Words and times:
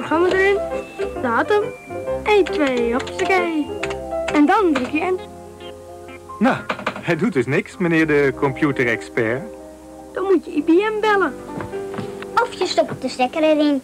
programma 0.00 0.28
erin, 0.28 0.58
datum, 1.22 1.62
1, 2.24 2.44
2, 2.44 2.92
hoppakee. 2.92 3.66
En 4.32 4.46
dan 4.46 4.72
druk 4.72 4.90
je 4.90 4.98
in. 4.98 5.20
Nou, 6.38 6.56
hij 7.02 7.16
doet 7.16 7.32
dus 7.32 7.46
niks, 7.46 7.76
meneer 7.76 8.06
de 8.06 8.32
computerexpert. 8.36 9.42
Dan 10.12 10.24
moet 10.24 10.44
je 10.44 10.50
IBM 10.50 11.00
bellen. 11.00 11.34
Of 12.34 12.52
je 12.52 12.66
stopt 12.66 13.02
de 13.02 13.08
stekker 13.08 13.42
erin. 13.42 13.82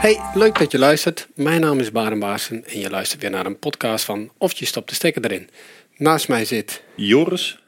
Hey, 0.00 0.20
leuk 0.34 0.58
dat 0.58 0.72
je 0.72 0.78
luistert. 0.78 1.28
Mijn 1.34 1.60
naam 1.60 1.78
is 1.78 1.92
Baren 1.92 2.18
Baarsen 2.18 2.64
en 2.66 2.78
je 2.78 2.90
luistert 2.90 3.20
weer 3.20 3.30
naar 3.30 3.46
een 3.46 3.58
podcast 3.58 4.04
van 4.04 4.30
Of 4.38 4.52
je 4.52 4.64
stopt 4.64 4.88
de 4.88 4.94
stekker 4.94 5.24
erin. 5.24 5.50
Naast 5.96 6.28
mij 6.28 6.44
zit 6.44 6.82
Joris. 6.94 7.62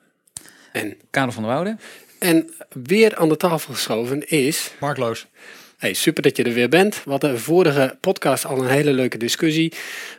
en, 0.72 0.96
Karel 1.10 1.32
van 1.32 1.42
der 1.42 1.52
Woude. 1.52 1.76
en 2.18 2.50
weer 2.68 3.16
aan 3.16 3.28
de 3.28 3.36
tafel 3.36 3.74
geschoven 3.74 4.28
is... 4.28 4.72
Mark 4.80 4.96
Loos. 4.96 5.26
Hey, 5.76 5.92
super 5.94 6.22
dat 6.22 6.36
je 6.36 6.42
er 6.42 6.52
weer 6.52 6.68
bent. 6.68 7.04
We 7.04 7.10
hadden 7.10 7.32
de 7.32 7.38
vorige 7.38 7.96
podcast 8.00 8.44
al 8.44 8.62
een 8.62 8.68
hele 8.68 8.92
leuke 8.92 9.18
discussie. 9.18 9.70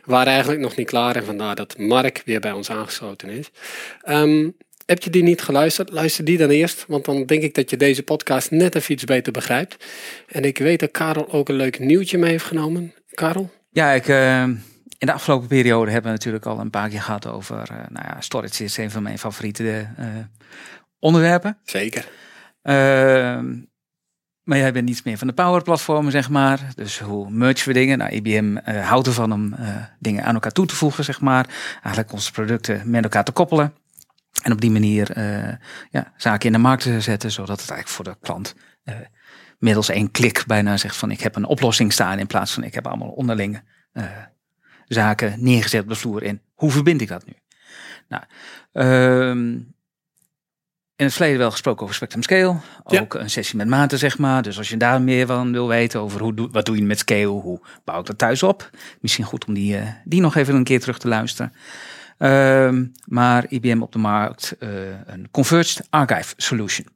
We 0.04 0.10
waren 0.10 0.32
eigenlijk 0.32 0.60
nog 0.60 0.76
niet 0.76 0.86
klaar 0.86 1.16
en 1.16 1.24
vandaar 1.24 1.54
dat 1.54 1.78
Mark 1.78 2.22
weer 2.24 2.40
bij 2.40 2.52
ons 2.52 2.70
aangesloten 2.70 3.28
is. 3.28 3.50
Ehm, 4.02 4.50
heb 4.86 5.02
je 5.02 5.10
die 5.10 5.22
niet 5.22 5.42
geluisterd? 5.42 5.90
Luister 5.90 6.24
die 6.24 6.38
dan 6.38 6.48
eerst, 6.48 6.84
want 6.88 7.04
dan 7.04 7.26
denk 7.26 7.42
ik 7.42 7.54
dat 7.54 7.70
je 7.70 7.76
deze 7.76 8.02
podcast 8.02 8.50
net 8.50 8.74
even 8.74 8.92
iets 8.92 9.04
beter 9.04 9.32
begrijpt. 9.32 9.84
En 10.26 10.44
ik 10.44 10.58
weet 10.58 10.80
dat 10.80 10.90
Karel 10.90 11.32
ook 11.32 11.48
een 11.48 11.54
leuk 11.54 11.78
nieuwtje 11.78 12.18
mee 12.18 12.30
heeft 12.30 12.44
genomen. 12.44 12.94
Karel? 13.10 13.50
Ja, 13.70 13.90
ik, 13.90 14.08
eh, 14.08 14.42
in 14.98 15.06
de 15.06 15.12
afgelopen 15.12 15.48
periode 15.48 15.90
hebben 15.90 16.10
we 16.10 16.16
natuurlijk 16.16 16.46
al 16.46 16.60
een 16.60 16.70
paar 16.70 16.88
keer 16.88 17.02
gehad 17.02 17.26
over... 17.26 17.56
eh, 17.56 17.76
nou 17.88 18.06
ja, 18.06 18.20
storage 18.20 18.64
is 18.64 18.76
een 18.76 18.90
van 18.90 19.02
mijn 19.02 19.18
favoriete 19.18 19.88
eh, 19.96 20.06
onderwerpen. 20.98 21.58
Zeker. 21.64 22.08
Maar 24.48 24.58
jij 24.58 24.72
bent 24.72 24.90
iets 24.90 25.02
meer 25.02 25.18
van 25.18 25.26
de 25.26 25.32
power 25.32 25.62
platformen, 25.62 26.12
zeg 26.12 26.30
maar. 26.30 26.60
Dus 26.74 26.98
hoe 26.98 27.30
mergen 27.30 27.68
we 27.68 27.74
dingen? 27.74 27.98
Nou, 27.98 28.10
IBM 28.10 28.56
eh, 28.56 28.88
houdt 28.88 29.06
ervan 29.06 29.32
om 29.32 29.52
eh, 29.52 29.76
dingen 29.98 30.24
aan 30.24 30.34
elkaar 30.34 30.52
toe 30.52 30.66
te 30.66 30.76
voegen, 30.76 31.04
zeg 31.04 31.20
maar. 31.20 31.46
Eigenlijk 31.72 32.12
onze 32.12 32.32
producten 32.32 32.90
met 32.90 33.02
elkaar 33.02 33.24
te 33.24 33.32
koppelen. 33.32 33.74
En 34.42 34.52
op 34.52 34.60
die 34.60 34.70
manier 34.70 35.10
eh, 35.10 35.54
ja, 35.90 36.12
zaken 36.16 36.46
in 36.46 36.52
de 36.52 36.58
markt 36.58 36.82
te 36.82 37.00
zetten, 37.00 37.30
zodat 37.30 37.60
het 37.60 37.70
eigenlijk 37.70 37.88
voor 37.88 38.04
de 38.04 38.26
klant 38.26 38.54
middels 39.58 39.88
één 39.88 40.10
klik 40.10 40.44
bijna 40.46 40.76
zegt 40.76 40.96
van 40.96 41.10
ik 41.10 41.20
heb 41.20 41.36
een 41.36 41.44
oplossing 41.44 41.92
staan 41.92 42.18
in 42.18 42.26
plaats 42.26 42.52
van 42.52 42.62
ik 42.62 42.74
heb 42.74 42.86
allemaal 42.86 43.08
onderlinge 43.08 43.62
zaken 44.86 45.34
neergezet 45.36 45.82
op 45.82 45.88
de 45.88 45.94
vloer 45.94 46.22
in. 46.22 46.42
Hoe 46.54 46.70
verbind 46.70 47.00
ik 47.00 47.08
dat 47.08 47.24
nu? 47.26 47.32
Nou, 48.08 48.22
ehm, 48.72 49.58
in 50.98 51.04
het 51.04 51.14
verleden 51.14 51.38
wel 51.38 51.50
gesproken 51.50 51.82
over 51.82 51.94
Spectrum 51.94 52.22
Scale. 52.22 52.56
Ja. 52.86 53.00
Ook 53.00 53.14
een 53.14 53.30
sessie 53.30 53.56
met 53.56 53.68
maten, 53.68 53.98
zeg 53.98 54.18
maar. 54.18 54.42
Dus 54.42 54.58
als 54.58 54.68
je 54.68 54.76
daar 54.76 55.02
meer 55.02 55.26
van 55.26 55.52
wil 55.52 55.68
weten 55.68 56.00
over 56.00 56.20
hoe, 56.20 56.34
doe- 56.34 56.48
wat 56.50 56.66
doe 56.66 56.76
je 56.76 56.82
met 56.82 56.98
Scale, 56.98 57.26
hoe 57.26 57.60
bouw 57.84 58.00
ik 58.00 58.06
dat 58.06 58.18
thuis 58.18 58.42
op. 58.42 58.70
Misschien 59.00 59.24
goed 59.24 59.44
om 59.44 59.54
die, 59.54 59.76
eh, 59.76 59.88
die 60.04 60.20
nog 60.20 60.34
even 60.34 60.54
een 60.54 60.64
keer 60.64 60.80
terug 60.80 60.98
te 60.98 61.08
luisteren. 61.08 61.52
Ehm, 62.18 62.86
maar 63.04 63.44
IBM 63.48 63.82
op 63.82 63.92
de 63.92 63.98
markt 63.98 64.56
eh, 64.58 64.68
een 65.06 65.28
Converged 65.30 65.86
Archive 65.90 66.34
Solution. 66.36 66.86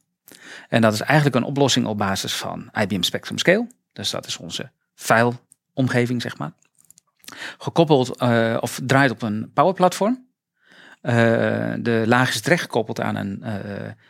En 0.69 0.81
dat 0.81 0.93
is 0.93 1.01
eigenlijk 1.01 1.37
een 1.37 1.45
oplossing 1.45 1.87
op 1.87 1.99
basis 1.99 2.35
van 2.35 2.71
IBM 2.81 3.03
Spectrum 3.03 3.39
Scale. 3.39 3.67
Dus 3.93 4.11
dat 4.11 4.27
is 4.27 4.37
onze 4.37 4.71
file-omgeving, 4.95 6.23
zeg 6.23 6.39
maar. 6.39 6.53
Gekoppeld 7.59 8.17
eh, 8.17 8.57
of 8.61 8.81
draait 8.87 9.11
op 9.11 9.23
een 9.23 9.51
Power 9.55 9.75
Platform. 9.75 10.27
Eh, 11.03 11.15
de 11.79 12.03
laag 12.07 12.29
is 12.29 12.41
terecht 12.41 12.63
gekoppeld 12.63 13.01
aan 13.01 13.17
een. 13.17 13.43
eh, 13.43 13.55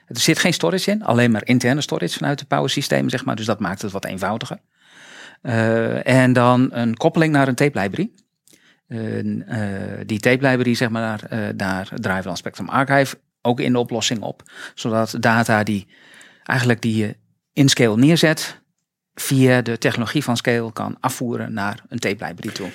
er 0.07 0.21
zit 0.21 0.39
geen 0.39 0.53
storage 0.53 0.91
in, 0.91 1.05
alleen 1.05 1.31
maar 1.31 1.47
interne 1.47 1.81
storage 1.81 2.17
vanuit 2.19 2.39
de 2.39 2.45
power 2.45 2.71
systemen, 2.71 3.11
zeg 3.11 3.25
maar. 3.25 3.37
Dus 3.37 3.47
dat 3.47 3.61
maakt 3.61 3.83
het 3.83 3.93
wat 3.93 4.05
eenvoudiger. 4.05 4.59
Eh, 5.43 6.07
en 6.07 6.33
dan 6.33 6.69
een 6.73 6.97
koppeling 6.97 7.33
naar 7.33 7.49
een 7.49 7.55
tape 7.55 7.81
library. 7.81 8.11
Die 10.07 10.21
tape 10.21 10.49
library, 10.49 10.75
zeg 10.75 10.89
maar, 10.89 11.23
eh, 11.25 11.39
daar 11.55 11.89
draaien 11.95 12.23
we 12.23 12.29
dan 12.29 12.37
Spectrum 12.37 12.69
Archive 12.69 13.19
ook 13.43 13.61
in 13.61 13.73
de 13.73 13.79
oplossing 13.79 14.21
op. 14.21 14.43
Zodat 14.75 15.17
data 15.21 15.63
die 15.63 15.87
eigenlijk 16.43 16.81
die 16.81 16.97
je 16.97 17.17
in 17.53 17.69
Scale 17.69 17.97
neerzet, 17.97 18.61
via 19.15 19.63
de 19.63 19.79
technologie 19.79 20.25
van 20.25 20.37
Scale 20.37 20.73
kan 20.73 20.97
afvoeren 21.01 21.53
naar 21.53 21.83
een 21.89 21.99
tape 21.99 22.25
library 22.25 22.55
toe. 22.55 22.71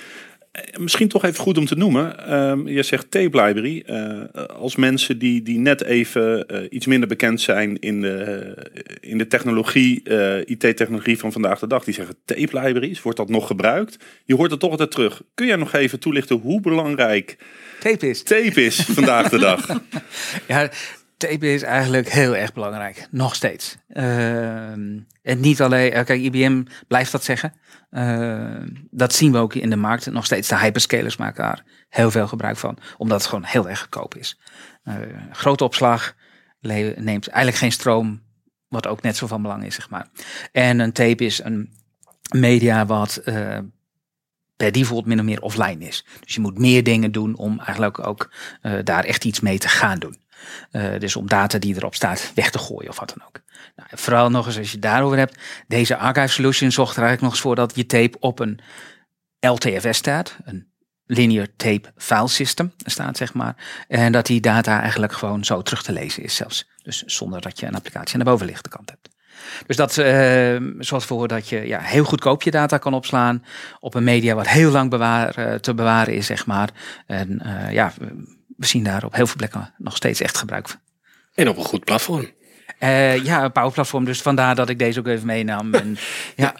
Misschien 0.77 1.07
toch 1.07 1.23
even 1.23 1.43
goed 1.43 1.57
om 1.57 1.65
te 1.65 1.75
noemen. 1.75 2.27
Ehm, 2.27 2.67
je 2.67 2.83
zegt 2.83 3.11
tape 3.11 3.41
library. 3.41 3.83
Eh, 3.85 4.45
als 4.47 4.75
mensen 4.75 5.19
die, 5.19 5.41
die 5.41 5.59
net 5.59 5.83
even 5.83 6.47
eh, 6.47 6.61
iets 6.69 6.85
minder 6.85 7.07
bekend 7.07 7.41
zijn 7.41 7.79
in 7.79 8.01
de, 8.01 8.55
in 8.99 9.17
de 9.17 9.27
technologie, 9.27 10.03
eh, 10.03 10.39
IT-technologie 10.39 11.17
van 11.17 11.31
vandaag 11.31 11.59
de 11.59 11.67
dag, 11.67 11.83
die 11.83 11.93
zeggen 11.93 12.15
tape 12.25 12.59
libraries. 12.59 13.01
Wordt 13.01 13.17
dat 13.17 13.29
nog 13.29 13.47
gebruikt? 13.47 13.97
Je 14.25 14.35
hoort 14.35 14.51
het 14.51 14.59
toch 14.59 14.71
altijd 14.71 14.91
terug. 14.91 15.21
Kun 15.33 15.47
jij 15.47 15.55
nog 15.55 15.73
even 15.73 15.99
toelichten 15.99 16.35
hoe 16.35 16.61
belangrijk 16.61 17.37
Tape 17.79 18.09
is 18.09 18.23
tape 18.23 18.65
is 18.65 18.75
vandaag 18.75 19.29
de 19.29 19.39
dag? 19.39 19.67
Ja, 20.47 20.69
tape 21.17 21.53
is 21.53 21.63
eigenlijk 21.63 22.09
heel 22.09 22.35
erg 22.35 22.53
belangrijk. 22.53 23.07
Nog 23.11 23.35
steeds. 23.35 23.77
Ehm, 23.87 24.99
en 25.21 25.39
niet 25.39 25.61
alleen, 25.61 25.91
eh, 25.91 26.05
kijk, 26.05 26.21
IBM 26.21 26.63
blijft 26.87 27.11
dat 27.11 27.23
zeggen. 27.23 27.53
Ehm, 27.89 28.67
dat 28.91 29.13
zien 29.13 29.31
we 29.31 29.37
ook 29.37 29.55
in 29.55 29.69
de 29.69 29.75
markt. 29.75 30.11
Nog 30.11 30.25
steeds 30.25 30.47
de 30.47 30.57
hyperscalers 30.57 31.17
maken 31.17 31.43
daar 31.43 31.63
heel 31.89 32.11
veel 32.11 32.27
gebruik 32.27 32.57
van. 32.57 32.77
Omdat 32.97 33.19
het 33.19 33.29
gewoon 33.29 33.43
heel 33.43 33.69
erg 33.69 33.79
goedkoop 33.79 34.15
is. 34.15 34.39
Eh, 34.83 34.95
grote 35.31 35.63
opslag 35.63 36.15
neemt 36.59 37.27
eigenlijk 37.27 37.57
geen 37.57 37.71
stroom. 37.71 38.21
Wat 38.67 38.87
ook 38.87 39.01
net 39.01 39.17
zo 39.17 39.27
van 39.27 39.41
belang 39.41 39.65
is, 39.65 39.75
zeg 39.75 39.89
maar. 39.89 40.07
En 40.51 40.79
een 40.79 40.91
tape 40.91 41.25
is 41.25 41.43
een 41.43 41.73
media 42.35 42.85
wat 42.85 43.15
eh, 43.15 43.59
per 44.57 44.71
default 44.71 45.05
min 45.05 45.19
of 45.19 45.25
meer 45.25 45.41
offline 45.41 45.85
is. 45.85 46.05
Dus 46.25 46.35
je 46.35 46.41
moet 46.41 46.59
meer 46.59 46.83
dingen 46.83 47.11
doen 47.11 47.35
om 47.35 47.59
eigenlijk 47.59 48.07
ook 48.07 48.31
eh, 48.61 48.73
daar 48.83 49.03
echt 49.03 49.25
iets 49.25 49.39
mee 49.39 49.57
te 49.57 49.67
gaan 49.67 49.99
doen. 49.99 50.17
Eh, 50.71 50.99
dus 50.99 51.15
om 51.15 51.27
data 51.27 51.57
die 51.57 51.75
erop 51.75 51.95
staat 51.95 52.31
weg 52.35 52.49
te 52.49 52.59
gooien 52.59 52.89
of 52.89 52.99
wat 52.99 53.13
dan 53.17 53.27
ook. 53.27 53.41
Nou, 53.75 53.89
vooral 53.91 54.29
nog 54.29 54.45
eens 54.45 54.57
als 54.57 54.67
je 54.67 54.71
het 54.71 54.81
daarover 54.81 55.17
hebt. 55.17 55.37
Deze 55.67 55.97
archive 55.97 56.27
solution 56.27 56.71
zorgt 56.71 56.95
er 56.95 57.03
eigenlijk 57.03 57.21
nog 57.21 57.31
eens 57.31 57.41
voor 57.41 57.55
dat 57.55 57.75
je 57.75 57.85
tape 57.85 58.17
op 58.19 58.39
een 58.39 58.59
LTFS 59.39 59.97
staat. 59.97 60.37
Een 60.43 60.67
linear 61.05 61.47
tape 61.55 61.93
file 61.95 62.27
system 62.27 62.73
staat, 62.77 63.17
zeg 63.17 63.33
maar. 63.33 63.55
En 63.87 64.11
dat 64.11 64.25
die 64.25 64.41
data 64.41 64.81
eigenlijk 64.81 65.13
gewoon 65.13 65.45
zo 65.45 65.61
terug 65.61 65.83
te 65.83 65.91
lezen 65.91 66.23
is 66.23 66.35
zelfs. 66.35 66.69
Dus 66.83 67.03
zonder 67.03 67.41
dat 67.41 67.59
je 67.59 67.65
een 67.65 67.75
applicatie 67.75 68.13
aan 68.13 68.19
de 68.19 68.29
bovenliggende 68.29 68.69
kant 68.69 68.89
hebt. 68.89 69.09
Dus 69.65 69.75
dat 69.75 69.97
eh, 69.97 70.55
zorgt 70.79 71.09
ervoor 71.09 71.27
dat 71.27 71.49
je 71.49 71.67
ja, 71.67 71.79
heel 71.79 72.03
goedkoop 72.03 72.41
je 72.41 72.51
data 72.51 72.77
kan 72.77 72.93
opslaan 72.93 73.43
op 73.79 73.93
een 73.93 74.03
media 74.03 74.35
wat 74.35 74.47
heel 74.47 74.71
lang 74.71 74.93
eh, 74.93 75.53
te 75.53 75.73
bewaren 75.73 76.13
is, 76.13 76.25
zeg 76.25 76.45
maar. 76.45 76.69
En 77.05 77.41
eh, 77.41 77.73
ja, 77.73 77.93
we- 78.57 78.65
zien 78.65 78.83
daar 78.83 79.03
op 79.05 79.13
heel 79.15 79.27
veel 79.27 79.35
plekken 79.35 79.73
nog 79.77 79.95
steeds 79.95 80.21
echt 80.21 80.37
gebruik 80.37 80.69
van. 80.69 80.79
En 81.33 81.49
op 81.49 81.57
een 81.57 81.63
goed 81.63 81.83
platform. 81.83 82.29
Eh, 82.79 83.23
ja, 83.23 83.43
een 83.43 83.51
Power 83.51 83.71
Platform, 83.71 84.05
dus 84.05 84.21
vandaar 84.21 84.55
dat 84.55 84.69
ik 84.69 84.79
deze 84.79 84.99
ook 84.99 85.07
even 85.07 85.25
meenam. 85.25 85.73
En, 85.73 85.97
ja, 86.35 86.55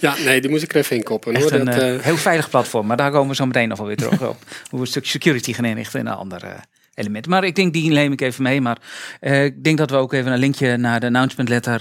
Ja, 0.00 0.14
nee, 0.24 0.40
die 0.40 0.50
moest 0.50 0.62
ik 0.62 0.70
er 0.70 0.76
even 0.76 0.96
in 0.96 1.02
koppen. 1.02 1.34
echt 1.34 1.42
Hoor. 1.50 1.52
een 1.60 1.64
Dat, 1.64 1.74
eh, 1.74 1.94
eh, 1.94 2.02
heel 2.02 2.16
veilig 2.16 2.50
platform, 2.50 2.86
maar 2.86 2.96
daar 2.96 3.10
komen 3.10 3.28
we 3.28 3.34
zo 3.34 3.46
meteen 3.46 3.68
nog 3.68 3.78
wel 3.78 3.86
weer 3.86 3.96
terug 3.96 4.22
op. 4.22 4.36
Hoe 4.70 4.78
we 4.78 4.80
een 4.80 4.86
stuk 4.86 5.06
security 5.06 5.52
gaan 5.52 5.64
inrichten 5.64 6.00
in 6.00 6.06
een 6.06 6.12
ander 6.12 6.60
element. 6.94 7.26
Maar 7.26 7.44
ik 7.44 7.54
denk, 7.54 7.72
die 7.72 7.90
neem 7.90 8.12
ik 8.12 8.20
even 8.20 8.42
mee. 8.42 8.60
Maar 8.60 8.78
ik 9.20 9.64
denk 9.64 9.78
dat 9.78 9.90
we 9.90 9.96
ook 9.96 10.12
even 10.12 10.32
een 10.32 10.38
linkje 10.38 10.76
naar 10.76 11.00
de 11.00 11.06
announcement 11.06 11.48
letter 11.48 11.80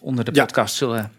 onder 0.00 0.24
de 0.24 0.30
Ja. 0.34 0.44
podcast 0.44 0.74
zullen 0.74 1.12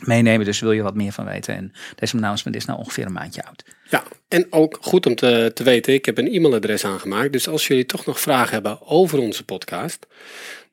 meenemen. 0.00 0.46
Dus 0.46 0.60
wil 0.60 0.72
je 0.72 0.82
wat 0.82 0.94
meer 0.94 1.12
van 1.12 1.24
weten. 1.24 1.56
En 1.56 1.72
deze 1.96 2.14
announcement 2.14 2.56
is 2.56 2.64
nou 2.64 2.78
ongeveer 2.78 3.06
een 3.06 3.12
maandje 3.12 3.44
oud. 3.44 3.64
Ja, 3.90 4.02
en 4.28 4.46
ook 4.50 4.78
goed 4.80 5.06
om 5.06 5.14
te, 5.14 5.50
te 5.54 5.62
weten, 5.62 5.92
ik 5.92 6.04
heb 6.04 6.18
een 6.18 6.32
e-mailadres 6.32 6.84
aangemaakt. 6.84 7.32
Dus 7.32 7.48
als 7.48 7.66
jullie 7.66 7.86
toch 7.86 8.06
nog 8.06 8.20
vragen 8.20 8.52
hebben 8.52 8.86
over 8.86 9.18
onze 9.18 9.44
podcast, 9.44 10.06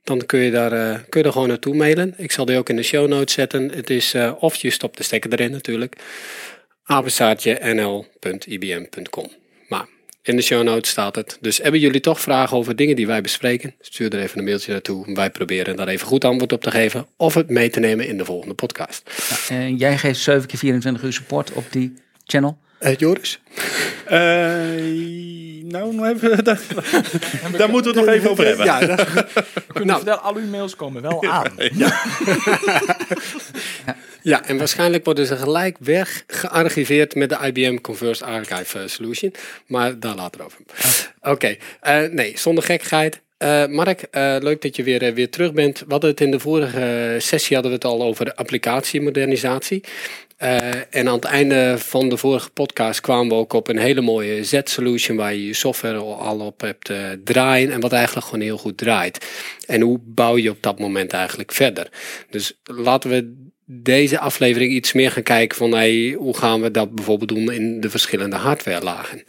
dan 0.04 0.26
kun 0.26 0.40
je 0.40 0.52
daar, 0.52 0.72
eh, 0.72 1.00
kun 1.10 1.22
je 1.22 1.28
er 1.28 1.34
gewoon 1.34 1.48
naartoe 1.48 1.76
mailen. 1.76 2.14
Ik 2.18 2.32
zal 2.32 2.46
die 2.46 2.58
ook 2.58 2.70
in 2.70 2.76
de 2.76 2.84
show 2.84 3.08
notes 3.08 3.34
zetten. 3.34 3.70
Het 3.70 3.90
is, 3.90 4.14
eh, 4.14 4.34
of 4.40 4.56
je 4.56 4.70
stopt 4.70 4.97
de 4.97 5.03
stekker 5.03 5.32
erin 5.32 5.52
natuurlijk, 5.52 5.96
apenstaartje 6.84 7.73
nl.ibm.com. 7.73 9.30
In 10.28 10.35
de 10.35 10.41
show 10.41 10.64
notes 10.64 10.90
staat 10.90 11.16
het. 11.16 11.38
Dus 11.41 11.58
hebben 11.58 11.79
jullie 11.79 12.00
toch 12.00 12.22
vragen 12.22 12.58
over 12.58 12.76
dingen 12.76 12.96
die 12.96 13.08
wij 13.08 13.22
bespreken, 13.22 13.74
stuur 13.82 14.14
er 14.14 14.20
even 14.20 14.38
een 14.40 14.44
mailtje 14.44 14.72
naartoe. 14.72 15.14
Wij 15.14 15.29
proberen 15.29 15.76
daar 15.76 15.88
even 15.88 16.08
goed 16.08 16.26
antwoord 16.26 16.53
op 16.53 16.62
te 16.62 16.72
geven 16.72 17.08
of 17.18 17.34
het 17.34 17.50
mee 17.50 17.70
te 17.70 17.79
nemen 17.79 18.08
in 18.08 18.18
de 18.18 18.26
volgende 18.26 18.53
podcast. 18.53 19.09
En 19.50 19.76
jij 19.76 19.97
geeft 19.97 20.20
7 20.20 20.47
keer 20.47 20.59
24 20.59 21.03
uur 21.03 21.14
support 21.14 21.52
op 21.52 21.66
die 21.72 21.94
channel. 22.26 22.58
Eh, 22.79 22.96
Joris? 22.96 23.40
Eh, 24.06 24.20
nou, 25.64 25.96
nog 25.96 26.06
even, 26.06 26.44
daar, 26.44 26.59
daar 27.58 27.70
moeten 27.70 27.94
we 27.94 28.00
het 28.00 28.06
nog 28.06 28.16
even 28.16 28.30
over 28.30 28.46
hebben. 28.46 28.66
Ja, 28.66 28.80
Kunnen 29.73 29.96
vertellen, 29.96 30.22
al 30.22 30.35
uw 30.35 30.47
mails 30.47 30.76
komen 30.76 31.02
wel 31.02 31.23
aan. 31.23 31.52
Ja, 31.73 32.02
en 34.35 34.58
waarschijnlijk 34.58 35.06
worden 35.06 35.26
ze 35.26 35.38
gelijk 35.38 35.78
weg 35.79 36.24
gearchiveerd 36.28 37.16
met 37.16 37.29
de 37.29 37.38
IBM 37.44 37.78
Converged 37.82 38.22
Archive 38.22 38.79
eh, 38.79 38.88
Solution. 38.88 39.34
Maar 39.68 40.00
daar 40.00 40.16
later 40.16 40.46
over. 40.46 40.59
Oké, 41.22 41.56
eh, 41.82 42.02
nee, 42.02 42.34
zonder 42.35 42.64
gekkigheid. 42.64 43.22
Eh, 43.38 43.66
Mark, 43.66 44.08
leuk 44.40 44.62
dat 44.62 44.76
je 44.76 44.84
weer, 44.84 45.14
weer 45.14 45.29
terug 45.29 45.53
bent. 45.53 45.79
We 45.79 45.85
hadden 45.90 46.09
het 46.09 46.22
in 46.22 46.32
de 46.32 46.40
vorige 46.40 47.16
sessie 47.18 47.56
hadden 47.56 47.72
we 47.72 47.78
het 47.78 47.88
al 47.88 48.03
over 48.03 48.26
de 48.26 48.35
applicatiemodernisatie. 48.35 49.84
En 50.90 51.08
aan 51.08 51.16
het 51.16 51.23
einde 51.23 51.76
van 51.78 52.09
de 52.09 52.18
vorige 52.18 52.50
podcast 52.50 53.02
kwamen 53.02 53.28
we 53.28 53.34
ook 53.34 53.53
op 53.53 53.68
een 53.68 53.78
hele 53.78 54.02
mooie 54.02 54.44
Z-solution 54.44 55.18
waar 55.18 55.34
je 55.34 55.46
je 55.46 55.53
software 55.53 55.97
al- 55.97 56.40
op 56.40 56.62
hebt 56.62 56.91
draaien 57.23 57.72
en 57.72 57.80
wat 57.80 57.91
eigenlijk 57.91 58.26
gewoon 58.26 58.44
heel 58.44 58.58
goed 58.58 58.78
draait. 58.78 59.26
En 59.66 59.82
hoe 59.82 60.00
bouw 60.02 60.38
je 60.38 60.50
op 60.50 60.64
dat 60.64 60.80
moment 60.80 61.14
eigenlijk 61.14 61.52
verder? 61.52 61.90
Dus 62.30 62.59
laten 62.64 63.09
we 63.09 63.47
deze 63.69 64.19
aflevering 64.19 64.72
iets 64.72 64.93
meer 64.93 65.11
gaan 65.11 65.23
kijken 65.23 65.58
van 65.58 65.72
hey, 65.72 66.16
hoe 66.17 66.37
gaan 66.37 66.61
we 66.61 66.72
dat 66.72 66.96
bijvoorbeeld 66.96 67.29
doen 67.29 67.52
in 67.52 67.79
de 67.79 67.90
verschillende 67.90 68.35
hardwarelagen. 68.35 69.23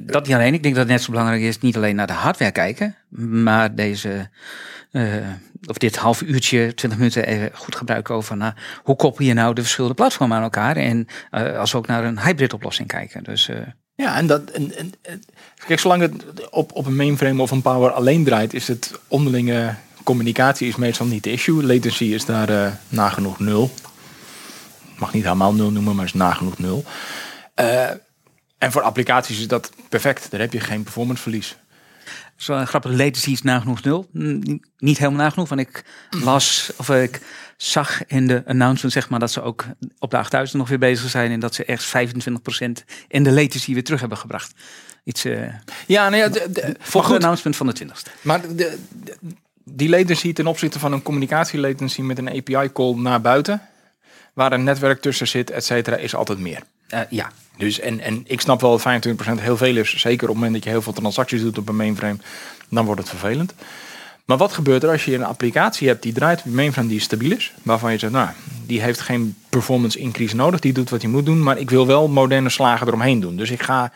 Dat 0.00 0.26
niet 0.26 0.34
alleen. 0.34 0.54
Ik 0.54 0.62
denk 0.62 0.74
dat 0.74 0.84
het 0.84 0.92
net 0.92 1.02
zo 1.02 1.10
belangrijk 1.10 1.42
is 1.42 1.58
niet 1.58 1.76
alleen 1.76 1.96
naar 1.96 2.06
de 2.06 2.12
hardware 2.12 2.52
kijken, 2.52 2.96
maar 3.44 3.74
deze, 3.74 4.30
eh, 4.92 5.02
of 5.66 5.78
dit 5.78 5.96
half 5.96 6.22
uurtje, 6.22 6.74
20 6.74 6.98
minuten 6.98 7.26
even 7.26 7.50
goed 7.54 7.76
gebruiken 7.76 8.14
over 8.14 8.36
nou, 8.36 8.52
hoe 8.82 8.96
koppel 8.96 9.24
je 9.24 9.32
nou 9.34 9.54
de 9.54 9.60
verschillende 9.60 9.94
platformen 9.96 10.36
aan 10.36 10.42
elkaar 10.42 10.76
en 10.76 11.06
eh, 11.30 11.58
als 11.58 11.72
we 11.72 11.78
ook 11.78 11.86
naar 11.86 12.04
een 12.04 12.20
hybrid 12.20 12.52
oplossing 12.52 12.88
kijken. 12.88 13.24
Dus 13.24 13.48
eh, 13.48 13.56
Ja, 13.94 14.16
en 14.16 14.26
dat. 14.26 14.50
En, 14.50 14.76
en, 14.76 14.92
en- 15.02 15.22
kijk, 15.66 15.80
zolang 15.80 16.02
het 16.02 16.50
op, 16.50 16.72
op 16.72 16.86
een 16.86 16.96
mainframe 16.96 17.42
of 17.42 17.50
een 17.50 17.62
power 17.62 17.90
alleen 17.90 18.24
draait, 18.24 18.54
is 18.54 18.68
het 18.68 18.92
onderlinge 19.08 19.74
communicatie 20.06 20.68
is 20.68 20.76
meestal 20.76 21.06
niet 21.06 21.22
de 21.24 21.30
issue. 21.32 21.62
Latency 21.66 22.04
is 22.04 22.24
daar 22.24 22.48
eh, 22.48 22.72
nagenoeg 22.88 23.38
nul. 23.38 23.74
Mag 24.98 25.12
niet 25.12 25.22
helemaal 25.24 25.54
nul 25.54 25.70
noemen, 25.70 25.94
maar 25.96 26.04
is 26.04 26.14
nagenoeg 26.14 26.58
nul. 26.58 26.84
Eh, 27.54 27.90
en 28.58 28.72
voor 28.72 28.82
applicaties 28.82 29.38
is 29.38 29.48
dat 29.48 29.70
perfect. 29.88 30.30
Daar 30.30 30.40
heb 30.40 30.52
je 30.52 30.60
geen 30.60 30.82
performanceverlies. 30.82 31.56
zo 32.36 32.52
een 32.54 32.66
grappige 32.66 32.94
latency 32.96 33.30
is 33.30 33.42
nagenoeg 33.42 33.82
nul. 33.82 34.08
N- 34.18 34.62
Niet 34.78 34.98
helemaal 34.98 35.20
nagenoeg, 35.24 35.48
want 35.48 35.60
ik 35.60 35.84
las 36.10 36.70
of 36.76 36.88
ik 36.90 37.20
zag 37.56 38.06
in 38.06 38.26
de 38.26 38.42
announcement 38.46 38.92
zeg 38.92 39.08
maar 39.08 39.18
dat 39.18 39.32
ze 39.32 39.42
ook 39.42 39.64
op 39.98 40.10
de 40.10 40.16
8000 40.16 40.58
nog 40.58 40.68
weer 40.68 40.78
bezig 40.78 41.10
zijn 41.10 41.30
en 41.30 41.40
dat 41.40 41.54
ze 41.54 41.64
echt 41.64 41.84
25% 41.84 42.84
in 43.08 43.22
de 43.22 43.32
latency 43.32 43.72
weer 43.74 43.84
terug 43.84 44.00
hebben 44.00 44.18
gebracht. 44.18 44.52
Iets 45.04 45.24
eh 45.24 45.54
Ja, 45.86 46.08
nou 46.08 46.22
ja, 46.22 46.28
de- 46.28 46.46
de- 46.52 46.60
maar 46.62 46.74
volgens 46.78 46.92
de 46.92 46.98
goed. 47.00 47.14
announcement 47.22 47.56
van 47.56 47.66
de 47.66 47.72
20ste. 47.72 48.10
Maar 48.22 48.40
de, 48.42 48.54
de- 48.54 48.78
die 49.70 49.88
latency 49.88 50.32
ten 50.32 50.46
opzichte 50.46 50.78
van 50.78 50.92
een 50.92 51.02
communicatielatency 51.02 52.00
met 52.00 52.18
een 52.18 52.28
API 52.28 52.72
call 52.72 52.94
naar 52.94 53.20
buiten, 53.20 53.62
waar 54.32 54.52
een 54.52 54.64
netwerk 54.64 55.00
tussen 55.00 55.28
zit, 55.28 55.50
et 55.50 55.64
cetera, 55.64 55.96
is 55.96 56.14
altijd 56.14 56.38
meer. 56.38 56.62
Eh, 56.88 57.00
ja, 57.10 57.30
Dus 57.56 57.80
en, 57.80 58.00
en 58.00 58.22
ik 58.26 58.40
snap 58.40 58.60
wel 58.60 58.70
dat 58.78 59.04
25% 59.38 59.40
heel 59.40 59.56
veel 59.56 59.76
is. 59.76 59.96
Zeker 59.96 60.28
op 60.28 60.34
het 60.34 60.34
moment 60.34 60.52
dat 60.52 60.64
je 60.64 60.70
heel 60.70 60.82
veel 60.82 60.92
transacties 60.92 61.40
doet 61.40 61.58
op 61.58 61.68
een 61.68 61.76
mainframe, 61.76 62.16
dan 62.68 62.84
wordt 62.84 63.00
het 63.00 63.10
vervelend. 63.10 63.54
Maar 64.24 64.36
wat 64.36 64.52
gebeurt 64.52 64.82
er 64.82 64.90
als 64.90 65.04
je 65.04 65.14
een 65.14 65.24
applicatie 65.24 65.88
hebt 65.88 66.02
die 66.02 66.12
draait 66.12 66.38
op 66.38 66.44
een 66.44 66.54
mainframe 66.54 66.88
die 66.88 67.00
stabiel 67.00 67.32
is, 67.32 67.52
waarvan 67.62 67.92
je 67.92 67.98
zegt, 67.98 68.12
nou, 68.12 68.28
die 68.66 68.82
heeft 68.82 69.00
geen 69.00 69.36
performance 69.48 69.98
increase 69.98 70.36
nodig, 70.36 70.60
die 70.60 70.72
doet 70.72 70.90
wat 70.90 71.02
hij 71.02 71.10
moet 71.10 71.26
doen, 71.26 71.42
maar 71.42 71.58
ik 71.58 71.70
wil 71.70 71.86
wel 71.86 72.08
moderne 72.08 72.48
slagen 72.48 72.86
eromheen 72.86 73.20
doen. 73.20 73.36
Dus 73.36 73.50
ik 73.50 73.62
ga 73.62 73.92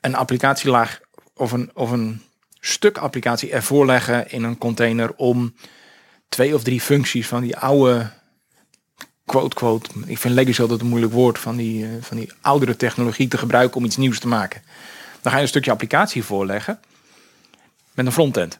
een 0.00 0.14
applicatielaag 0.14 1.00
of 1.34 1.52
een, 1.52 1.70
of 1.74 1.90
een 1.90 2.22
stuk 2.60 2.98
applicatie 2.98 3.50
ervoor 3.50 3.86
leggen 3.86 4.30
in 4.30 4.42
een 4.42 4.58
container 4.58 5.12
om 5.16 5.54
twee 6.28 6.54
of 6.54 6.62
drie 6.62 6.80
functies 6.80 7.26
van 7.26 7.42
die 7.42 7.56
oude 7.56 8.10
quote 9.24 9.54
quote. 9.54 9.90
Ik 10.06 10.18
vind 10.18 10.34
legacy 10.34 10.60
altijd 10.60 10.80
een 10.80 10.86
moeilijk 10.86 11.12
woord 11.12 11.38
van 11.38 11.56
die, 11.56 11.84
eh, 11.84 11.90
van 12.00 12.16
die 12.16 12.32
oudere 12.40 12.76
technologie 12.76 13.28
te 13.28 13.38
gebruiken 13.38 13.76
om 13.76 13.84
iets 13.84 13.96
nieuws 13.96 14.18
te 14.18 14.28
maken. 14.28 14.62
Dan 15.22 15.30
ga 15.30 15.36
je 15.36 15.42
een 15.42 15.48
stukje 15.48 15.70
applicatie 15.70 16.24
voorleggen 16.24 16.80
met 17.94 18.06
een 18.06 18.12
frontend. 18.12 18.58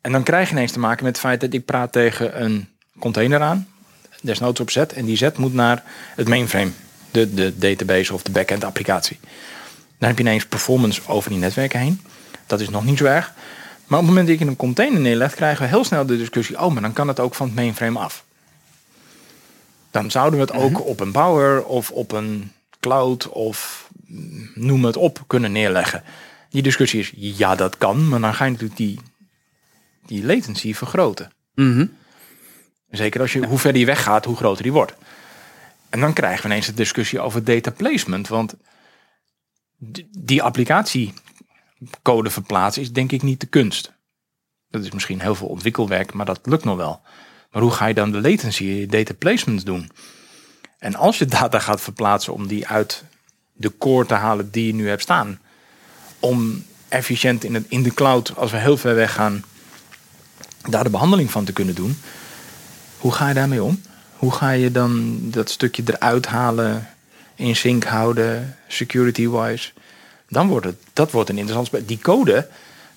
En 0.00 0.12
dan 0.12 0.22
krijg 0.22 0.48
je 0.48 0.54
ineens 0.54 0.72
te 0.72 0.78
maken 0.78 1.04
met 1.04 1.12
het 1.16 1.24
feit 1.24 1.40
dat 1.40 1.52
ik 1.52 1.64
praat 1.64 1.92
tegen 1.92 2.42
een 2.42 2.68
container 2.98 3.40
aan, 3.40 3.68
desnoods 4.22 4.60
op 4.60 4.70
Z, 4.70 4.76
en 4.76 5.04
die 5.04 5.16
Z 5.16 5.28
moet 5.36 5.54
naar 5.54 5.82
het 6.14 6.28
mainframe, 6.28 6.70
de, 7.10 7.34
de 7.34 7.58
database 7.58 8.14
of 8.14 8.22
de 8.22 8.30
backend 8.30 8.64
applicatie. 8.64 9.18
Dan 9.98 10.08
heb 10.08 10.18
je 10.18 10.24
ineens 10.24 10.46
performance 10.46 11.00
over 11.06 11.30
die 11.30 11.38
netwerken 11.38 11.80
heen. 11.80 12.00
Dat 12.46 12.60
is 12.60 12.68
nog 12.68 12.84
niet 12.84 12.98
zo 12.98 13.04
erg. 13.04 13.32
Maar 13.86 13.98
op 13.98 14.04
het 14.06 14.14
moment 14.14 14.28
dat 14.28 14.38
je 14.38 14.46
een 14.46 14.56
container 14.56 15.00
neerlegt, 15.00 15.34
krijgen 15.34 15.62
we 15.62 15.68
heel 15.68 15.84
snel 15.84 16.06
de 16.06 16.16
discussie: 16.16 16.60
oh, 16.60 16.72
maar 16.72 16.82
dan 16.82 16.92
kan 16.92 17.08
het 17.08 17.20
ook 17.20 17.34
van 17.34 17.46
het 17.46 17.56
mainframe 17.56 17.98
af. 17.98 18.24
Dan 19.90 20.10
zouden 20.10 20.38
we 20.38 20.44
het 20.44 20.54
ook 20.54 20.86
op 20.86 21.00
een 21.00 21.12
Power 21.12 21.64
of 21.64 21.90
op 21.90 22.12
een 22.12 22.52
cloud 22.80 23.28
of 23.28 23.88
noem 24.54 24.84
het 24.84 24.96
op 24.96 25.24
kunnen 25.26 25.52
neerleggen. 25.52 26.04
Die 26.50 26.62
discussie 26.62 27.00
is: 27.00 27.12
ja, 27.14 27.54
dat 27.54 27.78
kan, 27.78 28.08
maar 28.08 28.20
dan 28.20 28.34
ga 28.34 28.44
je 28.44 28.50
natuurlijk 28.50 28.78
die, 28.78 29.00
die 30.06 30.24
latency 30.24 30.74
vergroten. 30.74 31.30
Mhm. 31.54 31.86
Zeker 32.90 33.20
als 33.20 33.32
je, 33.32 33.46
hoe 33.46 33.58
verder 33.58 33.80
je 33.80 33.86
weggaat, 33.86 34.24
hoe 34.24 34.36
groter 34.36 34.62
die 34.62 34.72
wordt. 34.72 34.94
En 35.88 36.00
dan 36.00 36.12
krijgen 36.12 36.42
we 36.42 36.48
ineens 36.48 36.66
de 36.66 36.74
discussie 36.74 37.20
over 37.20 37.44
data 37.44 37.70
placement. 37.70 38.28
Want 38.28 38.54
die 40.18 40.42
applicatiecode 41.76 42.30
verplaatsen 42.30 42.82
is 42.82 42.92
denk 42.92 43.12
ik 43.12 43.22
niet 43.22 43.40
de 43.40 43.46
kunst. 43.46 43.92
Dat 44.68 44.84
is 44.84 44.90
misschien 44.90 45.20
heel 45.20 45.34
veel 45.34 45.46
ontwikkelwerk, 45.46 46.12
maar 46.12 46.26
dat 46.26 46.40
lukt 46.42 46.64
nog 46.64 46.76
wel. 46.76 47.00
Maar 47.50 47.62
hoe 47.62 47.70
ga 47.70 47.86
je 47.86 47.94
dan 47.94 48.12
de 48.12 48.20
latency, 48.20 48.86
data 48.86 49.14
placement 49.14 49.66
doen? 49.66 49.90
En 50.78 50.94
als 50.94 51.18
je 51.18 51.24
data 51.24 51.58
gaat 51.58 51.80
verplaatsen 51.80 52.32
om 52.32 52.46
die 52.46 52.66
uit 52.66 53.04
de 53.52 53.78
core 53.78 54.06
te 54.06 54.14
halen 54.14 54.50
die 54.50 54.66
je 54.66 54.74
nu 54.74 54.88
hebt 54.88 55.02
staan. 55.02 55.40
Om 56.20 56.64
efficiënt 56.88 57.44
in, 57.44 57.54
het, 57.54 57.64
in 57.68 57.82
de 57.82 57.94
cloud, 57.94 58.36
als 58.36 58.50
we 58.50 58.56
heel 58.56 58.76
ver 58.76 58.94
weg 58.94 59.12
gaan, 59.12 59.44
daar 60.68 60.84
de 60.84 60.90
behandeling 60.90 61.30
van 61.30 61.44
te 61.44 61.52
kunnen 61.52 61.74
doen. 61.74 61.98
Hoe 62.98 63.12
ga 63.12 63.28
je 63.28 63.34
daarmee 63.34 63.62
om? 63.62 63.82
Hoe 64.16 64.32
ga 64.32 64.50
je 64.50 64.70
dan 64.70 65.18
dat 65.30 65.50
stukje 65.50 65.82
eruit 65.86 66.26
halen, 66.26 66.88
in 67.34 67.56
sync 67.56 67.84
houden, 67.84 68.56
security-wise? 68.68 69.72
Dan 70.36 70.48
wordt 70.48 70.66
het, 70.66 70.76
dat 70.92 71.10
wordt 71.10 71.28
een 71.28 71.38
interessant 71.38 71.66
spel. 71.66 71.86
Die 71.86 71.98
code, 71.98 72.48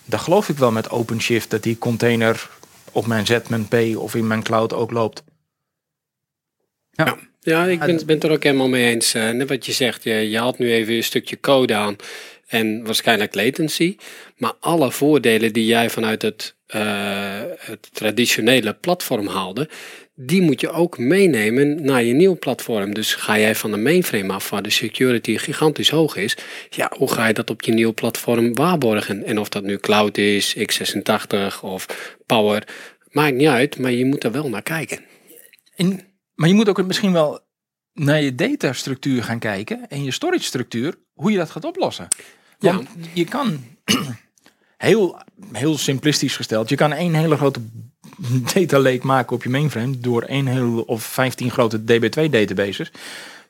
daar 0.06 0.20
geloof 0.20 0.50
ik 0.50 0.58
wel 0.58 0.72
met 0.72 0.90
OpenShift 0.90 1.50
dat 1.50 1.64
die 1.64 1.78
container 1.78 2.50
op 2.92 3.08
mijn 3.08 3.26
Z, 3.26 3.40
mijn 3.48 3.68
P 3.68 3.98
of 3.98 4.16
in 4.16 4.28
mijn 4.28 4.44
cloud 4.44 4.74
ook 4.74 4.92
loopt. 4.92 5.24
Ja, 7.40 7.66
ik 7.66 7.80
ben, 7.80 8.06
ben 8.06 8.16
het 8.16 8.24
er 8.24 8.32
ook 8.32 8.44
helemaal 8.44 8.68
mee 8.68 8.94
eens. 8.94 9.14
Net 9.14 9.50
wat 9.50 9.66
je 9.66 9.72
zegt, 9.72 10.04
je, 10.04 10.14
je 10.30 10.38
haalt 10.38 10.58
nu 10.58 10.72
even 10.72 10.96
een 10.96 11.04
stukje 11.04 11.40
code 11.40 11.76
aan 11.76 11.96
en 12.50 12.84
waarschijnlijk 12.86 13.36
latency. 13.36 13.98
Maar 14.38 14.54
alle 14.60 14.92
voordelen 14.92 15.54
die 15.54 15.66
jij 15.66 15.90
vanuit 15.90 16.22
het, 16.22 16.56
eh, 16.66 17.42
het 17.57 17.90
traditionele 17.94 18.74
platform 18.74 19.28
haalde, 19.28 19.69
die 20.16 20.42
moet 20.42 20.62
je 20.62 20.69
ook 20.69 20.98
meenemen 20.98 21.86
naar 21.86 22.04
je 22.04 22.13
nieuw 22.13 22.38
platform. 22.38 22.94
Dus 22.94 23.16
ga 23.16 23.40
jij 23.40 23.56
van 23.56 23.74
een 23.74 23.81
mainframe 23.81 24.33
af 24.33 24.50
waar 24.50 24.62
de 24.62 24.69
security 24.69 25.38
gigantisch 25.38 25.90
hoog 25.90 26.16
is, 26.16 26.38
ja, 26.69 26.92
hoe 26.97 27.12
ga 27.12 27.28
je 27.28 27.33
dat 27.33 27.50
op 27.50 27.62
je 27.62 27.74
nieuw 27.74 27.94
platform 27.94 28.54
waarborgen? 28.54 29.24
En 29.24 29.40
of 29.40 29.50
dat 29.50 29.64
nu 29.64 29.78
cloud 29.78 30.18
is, 30.18 30.56
x86 30.57 31.62
of 31.62 31.85
Power, 32.26 32.68
maakt 33.12 33.35
niet 33.35 33.47
uit, 33.47 33.78
maar 33.78 33.92
je 33.92 34.06
moet 34.06 34.24
er 34.24 34.31
wel 34.31 34.50
naar 34.50 34.62
kijken. 34.64 35.00
En, 35.76 36.00
maar 36.35 36.50
je 36.50 36.56
moet 36.56 36.69
ook 36.69 36.85
misschien 36.85 37.14
wel 37.14 37.47
naar 37.94 38.21
je 38.21 38.35
datastructuur 38.35 39.24
gaan 39.24 39.40
kijken 39.40 39.90
en 39.90 40.04
je 40.04 40.12
storage 40.12 40.44
structuur, 40.44 40.95
hoe 41.14 41.31
je 41.31 41.38
dat 41.38 41.50
gaat 41.50 41.66
oplossen. 41.66 42.07
Ja. 42.59 42.81
Je 43.13 43.25
kan, 43.25 43.63
heel, 44.78 45.18
heel 45.51 45.78
simplistisch 45.78 46.35
gesteld, 46.35 46.69
je 46.69 46.75
kan 46.75 46.92
één 46.92 47.13
hele 47.13 47.37
grote 47.37 47.59
data 48.54 48.80
lake 48.80 49.06
maken 49.06 49.35
op 49.35 49.44
je 49.44 49.49
mainframe 49.49 49.99
door 49.99 50.21
één 50.21 50.47
heel 50.47 50.81
of 50.81 51.04
15 51.04 51.51
grote 51.51 51.81
DB2 51.81 52.30
databases. 52.30 52.92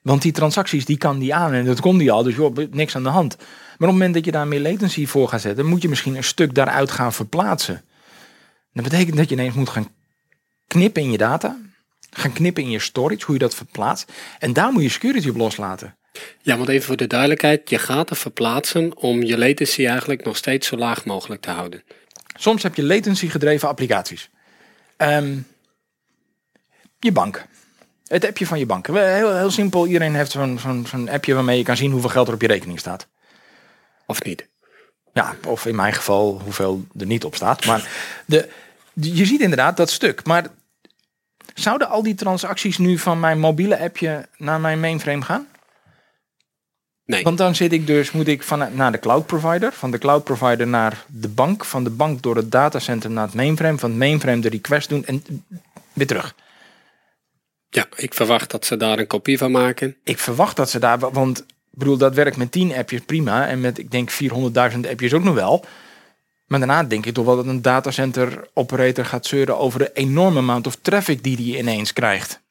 Want 0.01 0.21
die 0.21 0.31
transacties 0.31 0.85
die 0.85 0.97
kan 0.97 1.19
die 1.19 1.35
aan 1.35 1.53
en 1.53 1.65
dat 1.65 1.79
kon 1.79 1.97
die 1.97 2.11
al, 2.11 2.23
dus 2.23 2.35
joh, 2.35 2.55
niks 2.71 2.95
aan 2.95 3.03
de 3.03 3.09
hand. 3.09 3.35
Maar 3.37 3.45
op 3.47 3.79
het 3.79 3.89
moment 3.89 4.13
dat 4.13 4.25
je 4.25 4.31
daar 4.31 4.47
meer 4.47 4.59
latency 4.59 5.05
voor 5.05 5.27
gaat 5.27 5.41
zetten, 5.41 5.65
moet 5.65 5.81
je 5.81 5.89
misschien 5.89 6.15
een 6.15 6.23
stuk 6.23 6.55
daaruit 6.55 6.91
gaan 6.91 7.13
verplaatsen. 7.13 7.83
Dat 8.73 8.83
betekent 8.83 9.17
dat 9.17 9.29
je 9.29 9.35
ineens 9.35 9.53
moet 9.53 9.69
gaan 9.69 9.87
knippen 10.67 11.01
in 11.01 11.11
je 11.11 11.17
data, 11.17 11.57
gaan 12.09 12.33
knippen 12.33 12.63
in 12.63 12.69
je 12.69 12.79
storage, 12.79 13.25
hoe 13.25 13.33
je 13.33 13.39
dat 13.39 13.55
verplaatst. 13.55 14.11
En 14.39 14.53
daar 14.53 14.71
moet 14.71 14.83
je 14.83 14.89
security 14.89 15.29
op 15.29 15.35
loslaten. 15.35 15.97
Ja, 16.41 16.57
want 16.57 16.69
even 16.69 16.85
voor 16.85 16.97
de 16.97 17.07
duidelijkheid, 17.07 17.69
je 17.69 17.77
gaat 17.79 18.09
er 18.09 18.15
verplaatsen 18.15 18.97
om 18.97 19.23
je 19.23 19.37
latency 19.37 19.85
eigenlijk 19.87 20.25
nog 20.25 20.37
steeds 20.37 20.67
zo 20.67 20.75
laag 20.77 21.05
mogelijk 21.05 21.41
te 21.41 21.49
houden. 21.49 21.83
Soms 22.37 22.63
heb 22.63 22.75
je 22.75 22.83
latency 22.83 23.27
gedreven 23.29 23.67
applicaties. 23.67 24.29
Ehm, 24.97 25.37
je 26.99 27.11
bank. 27.11 27.45
Het 28.07 28.25
appje 28.25 28.45
van 28.45 28.59
je 28.59 28.65
bank. 28.65 28.87
Heel, 28.87 29.37
heel 29.37 29.51
simpel, 29.51 29.85
iedereen 29.87 30.15
heeft 30.15 30.31
zo'n 30.31 30.59
zo'n 30.59 30.85
zo'n 30.87 31.09
appje 31.09 31.33
waarmee 31.33 31.57
je 31.57 31.63
kan 31.63 31.77
zien 31.77 31.91
hoeveel 31.91 32.09
geld 32.09 32.27
er 32.27 32.33
op 32.33 32.41
je 32.41 32.47
rekening 32.47 32.79
staat. 32.79 33.07
Of 34.05 34.23
niet? 34.23 34.47
Ja, 35.13 35.35
of 35.47 35.65
in 35.65 35.75
mijn 35.75 35.93
geval 35.93 36.41
hoeveel 36.43 36.85
er 36.99 37.05
niet 37.05 37.23
op 37.23 37.35
staat. 37.35 37.65
Maar 37.65 37.87
de, 38.25 38.49
de- 38.93 39.15
je 39.15 39.25
ziet 39.25 39.41
inderdaad 39.41 39.77
dat 39.77 39.89
stuk. 39.89 40.25
Maar 40.25 40.45
zouden 41.53 41.89
al 41.89 42.03
die 42.03 42.15
transacties 42.15 42.77
nu 42.77 42.97
van 42.97 43.19
mijn 43.19 43.39
mobiele 43.39 43.79
appje 43.79 44.27
naar 44.37 44.59
mijn 44.59 44.79
mainframe 44.79 45.21
gaan? 45.21 45.47
Nee. 47.09 47.23
Want 47.23 47.37
dan 47.37 47.55
zit 47.55 47.73
ik 47.73 47.87
dus, 47.87 48.11
moet 48.11 48.27
ik 48.27 48.43
van, 48.43 48.75
naar 48.75 48.91
de 48.91 48.99
cloud 48.99 49.25
provider, 49.25 49.73
van 49.73 49.91
de 49.91 49.97
cloud 49.97 50.23
provider 50.23 50.67
naar 50.67 51.05
de 51.07 51.27
bank, 51.27 51.65
van 51.65 51.83
de 51.83 51.89
bank 51.89 52.21
door 52.21 52.35
het 52.35 52.51
datacenter 52.51 53.11
naar 53.11 53.25
het 53.25 53.33
mainframe, 53.33 53.77
van 53.77 53.89
het 53.89 53.99
mainframe 53.99 54.41
de 54.41 54.49
request 54.49 54.89
doen 54.89 55.05
en 55.05 55.23
weer 55.93 56.07
terug. 56.07 56.35
Ja, 57.69 57.87
ik 57.95 58.13
verwacht 58.13 58.51
dat 58.51 58.65
ze 58.65 58.77
daar 58.77 58.99
een 58.99 59.07
kopie 59.07 59.37
van 59.37 59.51
maken. 59.51 59.95
Ik 60.03 60.19
verwacht 60.19 60.55
dat 60.55 60.69
ze 60.69 60.79
daar, 60.79 60.99
want 60.99 61.39
ik 61.39 61.45
bedoel, 61.69 61.97
dat 61.97 62.15
werkt 62.15 62.37
met 62.37 62.51
10 62.51 62.75
appjes 62.75 63.01
prima 63.01 63.47
en 63.47 63.61
met, 63.61 63.77
ik 63.77 63.91
denk, 63.91 64.11
400.000 64.11 64.89
appjes 64.89 65.13
ook 65.13 65.23
nog 65.23 65.35
wel. 65.35 65.65
Maar 66.45 66.59
daarna 66.59 66.83
denk 66.83 67.05
ik 67.05 67.13
toch 67.13 67.25
wel 67.25 67.35
dat 67.35 67.45
een 67.45 67.61
datacenter 67.61 68.47
operator 68.53 69.05
gaat 69.05 69.25
zeuren 69.25 69.57
over 69.57 69.79
de 69.79 69.91
enorme 69.93 70.39
amount 70.39 70.67
of 70.67 70.77
traffic 70.81 71.23
die 71.23 71.35
die 71.35 71.57
ineens 71.57 71.93
krijgt. 71.93 72.41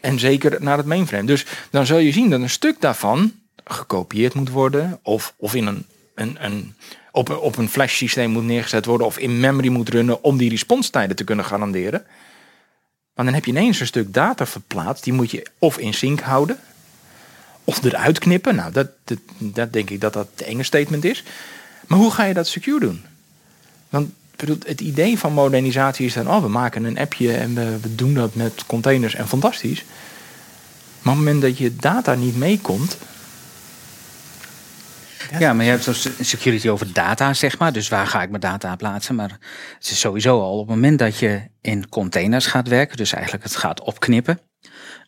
En 0.00 0.18
zeker 0.18 0.62
naar 0.62 0.76
het 0.76 0.86
mainframe. 0.86 1.26
Dus 1.26 1.46
dan 1.70 1.86
zul 1.86 1.98
je 1.98 2.12
zien 2.12 2.30
dat 2.30 2.40
een 2.40 2.50
stuk 2.50 2.80
daarvan 2.80 3.32
gekopieerd 3.64 4.34
moet 4.34 4.50
worden. 4.50 4.98
Of, 5.02 5.34
of 5.36 5.54
in 5.54 5.66
een, 5.66 5.86
een, 6.14 6.36
een, 6.44 6.74
op, 7.12 7.30
op 7.30 7.56
een 7.56 7.68
flash 7.68 7.96
systeem 7.96 8.30
moet 8.30 8.44
neergezet 8.44 8.84
worden. 8.84 9.06
Of 9.06 9.18
in 9.18 9.40
memory 9.40 9.68
moet 9.68 9.88
runnen 9.88 10.22
om 10.22 10.36
die 10.36 10.50
responstijden 10.50 11.16
te 11.16 11.24
kunnen 11.24 11.44
garanderen. 11.44 12.04
Maar 13.14 13.24
dan 13.24 13.34
heb 13.34 13.44
je 13.44 13.50
ineens 13.50 13.80
een 13.80 13.86
stuk 13.86 14.14
data 14.14 14.46
verplaatst. 14.46 15.04
Die 15.04 15.12
moet 15.12 15.30
je 15.30 15.46
of 15.58 15.78
in 15.78 15.94
sync 15.94 16.20
houden. 16.20 16.58
Of 17.64 17.84
eruit 17.84 18.18
knippen. 18.18 18.54
Nou, 18.54 18.72
dat, 18.72 18.88
dat, 19.04 19.18
dat 19.38 19.72
denk 19.72 19.90
ik 19.90 20.00
dat 20.00 20.12
dat 20.12 20.28
de 20.34 20.44
enge 20.44 20.62
statement 20.62 21.04
is. 21.04 21.24
Maar 21.86 21.98
hoe 21.98 22.10
ga 22.10 22.24
je 22.24 22.34
dat 22.34 22.46
secure 22.46 22.80
doen? 22.80 23.04
Want 23.88 24.10
het 24.40 24.80
idee 24.80 25.18
van 25.18 25.32
modernisatie 25.32 26.06
is 26.06 26.14
dan, 26.14 26.28
oh, 26.28 26.42
we 26.42 26.48
maken 26.48 26.84
een 26.84 26.98
appje 26.98 27.32
en 27.32 27.54
we, 27.54 27.94
doen 27.94 28.14
dat 28.14 28.34
met 28.34 28.66
containers 28.66 29.14
en 29.14 29.28
fantastisch. 29.28 29.84
Maar 31.02 31.12
op 31.12 31.18
het 31.18 31.28
moment 31.28 31.42
dat 31.42 31.58
je 31.58 31.76
data 31.76 32.14
niet 32.14 32.36
meekomt, 32.36 32.96
Ja, 35.38 35.52
maar 35.52 35.64
je 35.64 35.70
hebt 35.70 35.84
dus 35.84 36.08
security 36.20 36.68
over 36.68 36.92
data, 36.92 37.34
zeg 37.34 37.58
maar. 37.58 37.72
Dus 37.72 37.88
waar 37.88 38.06
ga 38.06 38.22
ik 38.22 38.28
mijn 38.28 38.40
data 38.40 38.76
plaatsen? 38.76 39.14
Maar 39.14 39.30
het 39.78 39.90
is 39.90 40.00
sowieso 40.00 40.40
al 40.40 40.52
op 40.52 40.66
het 40.66 40.74
moment 40.74 40.98
dat 40.98 41.18
je 41.18 41.42
in 41.60 41.88
containers 41.88 42.46
gaat 42.46 42.68
werken, 42.68 42.96
dus 42.96 43.12
eigenlijk 43.12 43.44
het 43.44 43.56
gaat 43.56 43.80
opknippen, 43.80 44.40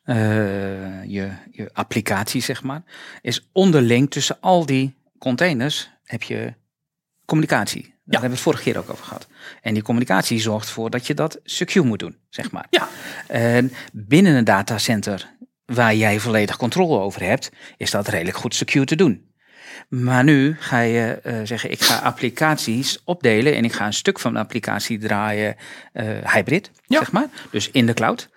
eh, 0.05 1.05
je, 1.05 1.31
je 1.51 1.71
applicatie, 1.73 2.43
zeg 2.43 2.63
maar, 2.63 2.83
is 3.21 3.49
onderling 3.53 4.11
tussen 4.11 4.37
al 4.41 4.67
die 4.67 4.95
containers 5.19 5.91
heb 6.05 6.23
je 6.23 6.55
communicatie. 7.25 7.92
Daar 8.05 8.21
hebben 8.21 8.39
we 8.39 8.45
het 8.45 8.45
vorige 8.45 8.63
keer 8.63 8.79
ook 8.79 8.91
over 8.91 9.05
gehad. 9.05 9.27
En 9.61 9.75
die 9.75 9.83
communicatie 9.83 10.41
zorgt 10.41 10.67
ervoor 10.67 10.91
dat 10.91 11.07
je 11.07 11.15
dat 11.15 11.41
secure 11.45 11.87
moet 11.87 11.99
doen, 11.99 12.17
zeg 12.29 12.51
maar. 12.51 12.67
Ja. 12.71 12.89
En 13.27 13.73
binnen 13.93 14.35
een 14.35 14.45
datacenter 14.45 15.31
waar 15.65 15.95
jij 15.95 16.21
volledig 16.21 16.57
controle 16.57 16.99
over 16.99 17.23
hebt, 17.23 17.51
is 17.77 17.91
dat 17.91 18.09
redelijk 18.09 18.37
goed 18.37 18.55
secure 18.55 18.85
te 18.85 18.97
doen. 18.97 19.31
Maar 19.89 20.25
nu 20.25 20.57
ga 20.59 20.81
je 20.81 21.21
eh, 21.23 21.35
zeggen, 21.45 21.71
ik 21.71 21.81
ga 21.83 21.97
applicaties 21.99 23.01
opdelen 23.05 23.57
en 23.57 23.65
ik 23.65 23.73
ga 23.73 23.87
een 23.87 23.93
stuk 23.93 24.19
van 24.19 24.33
de 24.33 24.39
applicatie 24.39 24.99
draaien 24.99 25.57
eh, 25.93 26.07
hybrid, 26.35 26.71
Ja. 26.87 26.99
zeg 26.99 27.13
maar. 27.13 27.27
Dus 27.51 27.71
in 27.71 27.87
de 27.87 27.95
cloud. 27.95 28.31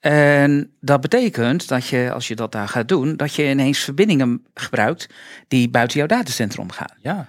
En 0.00 0.72
dat 0.80 1.00
betekent 1.00 1.68
dat 1.68 1.86
je, 1.86 2.10
als 2.12 2.28
je 2.28 2.34
dat 2.36 2.52
daar 2.52 2.68
gaat 2.68 2.88
doen, 2.88 3.16
dat 3.16 3.34
je 3.34 3.48
ineens 3.50 3.78
verbindingen 3.78 4.46
gebruikt 4.54 5.08
die 5.48 5.68
buiten 5.70 5.98
jouw 5.98 6.06
datacenter 6.06 6.60
omgaan. 6.60 6.96
ja, 7.00 7.26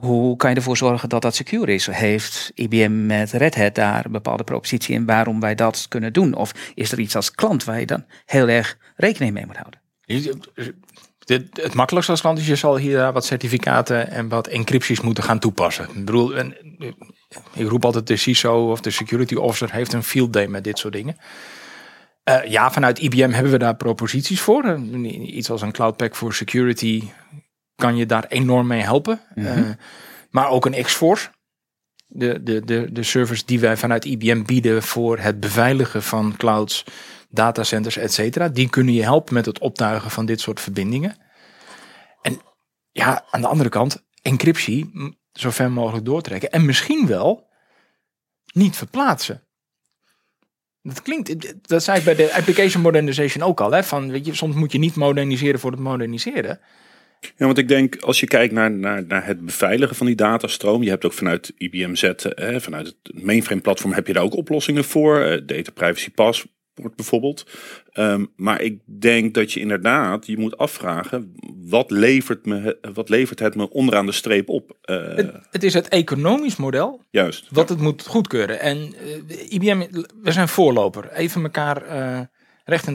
Hoe 0.00 0.36
kan 0.36 0.50
je 0.50 0.56
ervoor 0.56 0.76
zorgen 0.76 1.08
dat 1.08 1.22
dat 1.22 1.34
secure 1.34 1.74
is? 1.74 1.86
Heeft 1.86 2.52
IBM 2.54 3.06
met 3.06 3.32
Red 3.32 3.54
Hat 3.54 3.74
daar 3.74 4.04
een 4.04 4.12
bepaalde 4.12 4.44
propositie 4.44 4.94
in 4.94 5.06
waarom 5.06 5.40
wij 5.40 5.54
dat 5.54 5.86
kunnen 5.88 6.12
doen? 6.12 6.34
Of 6.34 6.52
is 6.74 6.92
er 6.92 6.98
iets 7.00 7.16
als 7.16 7.30
klant 7.30 7.64
waar 7.64 7.80
je 7.80 7.86
dan 7.86 8.04
heel 8.26 8.48
erg 8.48 8.78
rekening 8.96 9.32
mee 9.32 9.46
moet 9.46 9.56
houden? 9.56 9.80
het, 11.24 11.74
makkelijkste 11.74 12.12
als 12.12 12.20
klant 12.20 12.38
is, 12.38 12.46
je 12.46 12.56
zal 12.56 12.76
hier 12.76 13.12
wat 13.12 13.24
certificaten 13.24 14.10
en 14.10 14.28
wat 14.28 14.46
encrypties 14.46 15.00
moeten 15.00 15.24
gaan 15.24 15.38
toepassen. 15.38 15.88
Ik 15.94 16.04
bedoel, 16.04 16.34
eh, 16.34 16.46
ik 17.54 17.68
roep 17.68 17.84
altijd 17.84 18.06
de 18.06 18.16
CISO 18.16 18.70
of 18.70 18.80
de 18.80 18.90
security 18.90 19.34
officer 19.34 19.72
heeft 19.72 19.92
een 19.92 20.02
field 20.02 20.32
day 20.32 20.46
met 20.46 20.64
dit 20.64 20.78
soort 20.78 20.92
dingen. 20.92 21.16
Eh, 22.24 22.44
ja, 22.44 22.70
vanuit 22.70 22.98
IBM 22.98 23.30
hebben 23.30 23.52
we 23.52 23.58
daar 23.58 23.76
proposities 23.76 24.40
voor. 24.40 24.78
Iets 25.22 25.50
als 25.50 25.62
een 25.62 25.72
Cloud 25.72 25.96
Pack 25.96 26.14
voor 26.14 26.34
security 26.34 27.02
kan 27.80 27.96
je 27.96 28.06
daar 28.06 28.26
enorm 28.28 28.66
mee 28.66 28.82
helpen. 28.82 29.20
Eh, 29.34 29.68
maar 30.30 30.48
ook 30.48 30.66
een 30.66 30.82
X-Force. 30.82 31.30
De, 32.06 32.42
de, 32.42 32.64
de, 32.64 32.92
de 32.92 33.02
service 33.02 33.44
die 33.46 33.60
wij 33.60 33.76
vanuit 33.76 34.04
IBM 34.04 34.42
bieden 34.42 34.82
voor 34.82 35.18
het 35.18 35.40
beveiligen 35.40 36.02
van 36.02 36.36
clouds, 36.36 36.84
datacenters, 37.28 37.96
et 37.96 38.12
cetera. 38.12 38.48
Die 38.48 38.68
kunnen 38.68 38.94
je 38.94 39.02
helpen 39.02 39.34
met 39.34 39.46
het 39.46 39.58
optuigen 39.58 40.10
van 40.10 40.26
dit 40.26 40.40
soort 40.40 40.60
verbindingen. 40.60 41.16
En 42.22 42.40
ja, 42.90 43.24
aan 43.30 43.40
de 43.40 43.46
andere 43.46 43.68
kant, 43.68 44.04
encryptie 44.22 44.90
zo 45.32 45.50
ver 45.50 45.70
mogelijk 45.70 46.04
doortrekken. 46.04 46.50
En 46.50 46.64
misschien 46.64 47.06
wel 47.06 47.48
niet 48.52 48.76
verplaatsen. 48.76 49.42
Dat 50.82 51.02
klinkt, 51.02 51.54
dat 51.68 51.82
zei 51.82 51.98
ik 51.98 52.04
bij 52.04 52.14
de 52.14 52.34
application 52.34 52.82
modernization 52.82 53.44
ook 53.44 53.60
al. 53.60 53.72
Hè, 53.72 53.84
van, 53.84 54.10
weet 54.10 54.26
je, 54.26 54.34
soms 54.34 54.54
moet 54.54 54.72
je 54.72 54.78
niet 54.78 54.94
moderniseren 54.94 55.60
voor 55.60 55.70
het 55.70 55.80
moderniseren. 55.80 56.60
Ja, 57.20 57.46
want 57.46 57.58
ik 57.58 57.68
denk 57.68 57.96
als 57.96 58.20
je 58.20 58.26
kijkt 58.26 58.52
naar, 58.52 58.70
naar, 58.70 59.04
naar 59.06 59.26
het 59.26 59.44
beveiligen 59.44 59.96
van 59.96 60.06
die 60.06 60.14
datastroom. 60.14 60.82
Je 60.82 60.90
hebt 60.90 61.04
ook 61.04 61.12
vanuit 61.12 61.52
IBM 61.56 61.94
Z, 61.94 62.02
eh, 62.02 62.56
vanuit 62.58 62.86
het 62.86 63.22
mainframe 63.24 63.60
platform 63.60 63.92
heb 63.92 64.06
je 64.06 64.12
daar 64.12 64.22
ook 64.22 64.36
oplossingen 64.36 64.84
voor. 64.84 65.20
Eh, 65.20 65.40
data 65.46 65.70
privacy 65.70 66.10
passport 66.10 66.58
bijvoorbeeld. 66.96 67.46
Ehm, 67.92 68.24
maar 68.36 68.60
ik 68.60 68.78
denk 68.84 69.34
dat 69.34 69.52
je 69.52 69.60
inderdaad, 69.60 70.26
je 70.26 70.38
moet 70.38 70.56
afvragen. 70.58 71.32
Wat 71.66 71.90
levert, 71.90 72.46
me, 72.46 72.78
wat 72.94 73.08
levert 73.08 73.38
het 73.38 73.54
me 73.54 73.70
onderaan 73.70 74.06
de 74.06 74.12
streep 74.12 74.48
op? 74.48 74.76
Eh, 74.82 74.96
Het, 75.14 75.32
het 75.50 75.62
is 75.62 75.74
het 75.74 75.88
economisch 75.88 76.56
model 76.56 77.02
juist. 77.10 77.46
wat 77.50 77.68
het 77.68 77.80
moet 77.80 78.06
goedkeuren. 78.06 78.60
En 78.60 78.94
eh, 79.28 79.52
IBM, 79.52 79.86
we 80.22 80.32
zijn 80.32 80.48
voorloper. 80.48 81.12
Even 81.12 81.42
elkaar 81.42 81.82
recht. 82.64 82.86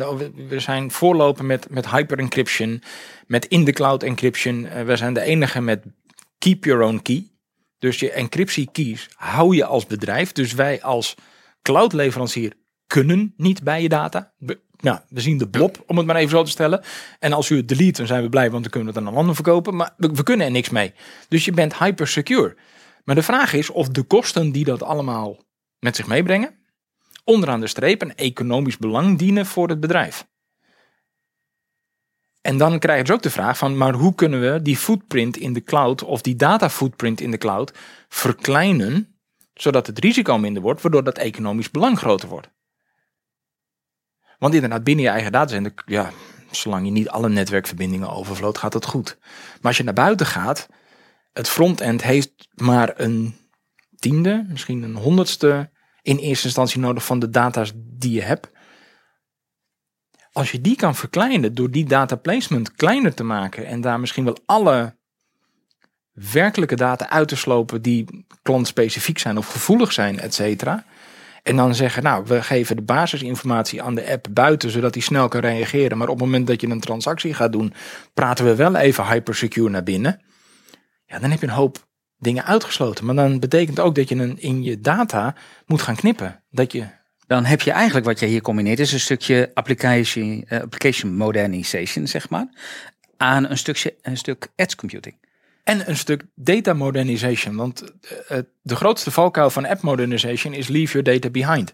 We 0.49 0.59
zijn 0.59 0.91
voorloper 0.91 1.45
met, 1.45 1.69
met 1.69 1.89
hyper 1.89 2.19
encryption, 2.19 2.83
met 3.27 3.45
in 3.45 3.65
the 3.65 3.71
cloud 3.71 4.03
encryption. 4.03 4.65
Eh, 4.65 4.83
we 4.83 4.95
zijn 4.95 5.13
de 5.13 5.21
enige 5.21 5.61
met 5.61 5.83
keep 6.37 6.63
your 6.63 6.83
own 6.83 6.99
key. 7.01 7.29
Dus 7.79 7.99
je 7.99 8.11
encryptie 8.11 8.69
keys 8.71 9.09
hou 9.15 9.55
je 9.55 9.65
als 9.65 9.85
bedrijf. 9.85 10.31
Dus 10.31 10.53
wij 10.53 10.81
als 10.81 11.15
cloudleverancier 11.61 12.53
kunnen 12.87 13.33
niet 13.37 13.63
bij 13.63 13.81
je 13.81 13.89
data. 13.89 14.33
We, 14.37 14.59
nou, 14.79 14.99
we 15.09 15.21
zien 15.21 15.37
de 15.37 15.49
blob, 15.49 15.83
om 15.87 15.97
het 15.97 16.05
maar 16.05 16.15
even 16.15 16.29
zo 16.29 16.43
te 16.43 16.49
stellen. 16.49 16.83
En 17.19 17.33
als 17.33 17.49
u 17.49 17.57
het 17.57 17.67
delete, 17.67 17.97
dan 17.97 18.07
zijn 18.07 18.23
we 18.23 18.29
blij, 18.29 18.51
want 18.51 18.63
dan 18.63 18.71
kunnen 18.71 18.93
we 18.93 18.99
het 18.99 19.07
aan 19.07 19.13
een 19.13 19.19
ander 19.19 19.35
verkopen. 19.35 19.75
Maar 19.75 19.93
we, 19.97 20.09
we 20.13 20.23
kunnen 20.23 20.45
er 20.45 20.51
niks 20.51 20.69
mee. 20.69 20.93
Dus 21.27 21.45
je 21.45 21.51
bent 21.51 21.77
hyper 21.77 22.07
secure. 22.07 22.57
Maar 23.03 23.15
de 23.15 23.23
vraag 23.23 23.53
is 23.53 23.69
of 23.69 23.89
de 23.89 24.03
kosten 24.03 24.51
die 24.51 24.65
dat 24.65 24.83
allemaal 24.83 25.43
met 25.79 25.95
zich 25.95 26.07
meebrengen, 26.07 26.55
onderaan 27.25 27.59
de 27.59 27.67
streep 27.67 28.01
een 28.01 28.15
economisch 28.15 28.77
belang 28.77 29.17
dienen 29.17 29.45
voor 29.45 29.69
het 29.69 29.79
bedrijf. 29.79 30.27
En 32.41 32.57
dan 32.57 32.79
krijgen 32.79 33.05
ze 33.05 33.13
ook 33.13 33.21
de 33.21 33.29
vraag 33.29 33.57
van, 33.57 33.77
maar 33.77 33.93
hoe 33.93 34.15
kunnen 34.15 34.41
we 34.41 34.61
die 34.61 34.77
footprint 34.77 35.37
in 35.37 35.53
de 35.53 35.63
cloud 35.63 36.03
of 36.03 36.21
die 36.21 36.35
data 36.35 36.69
footprint 36.69 37.21
in 37.21 37.31
de 37.31 37.37
cloud 37.37 37.73
verkleinen, 38.07 39.19
zodat 39.53 39.87
het 39.87 39.99
risico 39.99 40.37
minder 40.37 40.61
wordt, 40.61 40.81
waardoor 40.81 41.03
dat 41.03 41.17
economisch 41.17 41.71
belang 41.71 41.97
groter 41.97 42.29
wordt. 42.29 42.49
Want 44.39 44.53
inderdaad, 44.53 44.83
binnen 44.83 45.03
je 45.03 45.11
eigen 45.11 45.31
datacenter, 45.31 45.73
ja, 45.85 46.11
zolang 46.51 46.85
je 46.85 46.91
niet 46.91 47.09
alle 47.09 47.29
netwerkverbindingen 47.29 48.09
overvloot, 48.09 48.57
gaat 48.57 48.71
dat 48.71 48.85
goed. 48.85 49.17
Maar 49.21 49.59
als 49.61 49.77
je 49.77 49.83
naar 49.83 49.93
buiten 49.93 50.25
gaat, 50.25 50.67
het 51.33 51.49
frontend 51.49 52.03
heeft 52.03 52.47
maar 52.53 52.93
een 52.99 53.35
tiende, 53.95 54.45
misschien 54.49 54.83
een 54.83 54.95
honderdste 54.95 55.69
in 56.05 56.17
eerste 56.17 56.45
instantie 56.45 56.79
nodig 56.79 57.05
van 57.05 57.19
de 57.19 57.29
data's 57.29 57.71
die 57.75 58.11
je 58.11 58.21
hebt. 58.21 58.49
Als 60.31 60.51
je 60.51 60.61
die 60.61 60.75
kan 60.75 60.95
verkleinen 60.95 61.55
door 61.55 61.71
die 61.71 61.85
data 61.85 62.15
placement 62.15 62.75
kleiner 62.75 63.13
te 63.13 63.23
maken 63.23 63.65
en 63.65 63.81
daar 63.81 63.99
misschien 63.99 64.23
wel 64.23 64.37
alle 64.45 64.95
werkelijke 66.11 66.75
data 66.75 67.09
uit 67.09 67.27
te 67.27 67.35
slopen 67.35 67.81
die 67.81 68.25
klantspecifiek 68.41 69.17
zijn 69.17 69.37
of 69.37 69.47
gevoelig 69.47 69.91
zijn, 69.91 70.19
et 70.19 70.33
cetera. 70.33 70.85
En 71.43 71.55
dan 71.55 71.75
zeggen, 71.75 72.03
nou, 72.03 72.25
we 72.25 72.43
geven 72.43 72.75
de 72.75 72.81
basisinformatie 72.81 73.81
aan 73.81 73.95
de 73.95 74.11
app 74.11 74.27
buiten, 74.31 74.69
zodat 74.69 74.93
die 74.93 75.01
snel 75.01 75.27
kan 75.27 75.41
reageren. 75.41 75.97
Maar 75.97 76.07
op 76.07 76.19
het 76.19 76.25
moment 76.25 76.47
dat 76.47 76.61
je 76.61 76.67
een 76.67 76.79
transactie 76.79 77.33
gaat 77.33 77.51
doen, 77.51 77.73
praten 78.13 78.45
we 78.45 78.55
wel 78.55 78.75
even 78.75 79.07
hypersecure 79.07 79.69
naar 79.69 79.83
binnen. 79.83 80.21
Ja, 81.05 81.19
dan 81.19 81.31
heb 81.31 81.39
je 81.39 81.47
een 81.47 81.53
hoop 81.53 81.84
dingen 82.17 82.45
uitgesloten. 82.45 83.05
Maar 83.05 83.15
dan 83.15 83.39
betekent 83.39 83.79
ook 83.79 83.95
dat 83.95 84.09
je 84.09 84.15
een, 84.15 84.39
in 84.39 84.63
je 84.63 84.79
data 84.79 85.35
moet 85.65 85.81
gaan 85.81 85.95
knippen. 85.95 86.43
Dat 86.51 86.71
je, 86.71 86.85
Dan 87.27 87.45
heb 87.45 87.61
je 87.61 87.71
eigenlijk 87.71 88.05
wat 88.05 88.19
je 88.19 88.25
hier 88.25 88.41
combineert, 88.41 88.79
is 88.79 88.93
een 88.93 88.99
stukje 88.99 89.51
application, 89.53 90.43
eh, 90.47 90.61
application 90.61 91.15
modernization, 91.15 92.07
zeg 92.07 92.29
maar, 92.29 92.47
aan 93.17 93.49
een, 93.49 93.57
stukje, 93.57 93.95
een 94.01 94.17
stuk 94.17 94.47
edge 94.55 94.75
computing. 94.75 95.15
en 95.63 95.89
een 95.89 95.97
stuk 95.97 96.23
data 96.35 96.73
modernization. 96.73 97.55
Want 97.55 97.83
eh, 98.27 98.37
de 98.61 98.75
grootste 98.75 99.11
valkuil 99.11 99.49
van 99.49 99.65
app 99.65 99.81
modernization 99.81 100.53
is 100.53 100.67
leave 100.67 100.91
your 100.91 101.03
data 101.03 101.29
behind. 101.29 101.73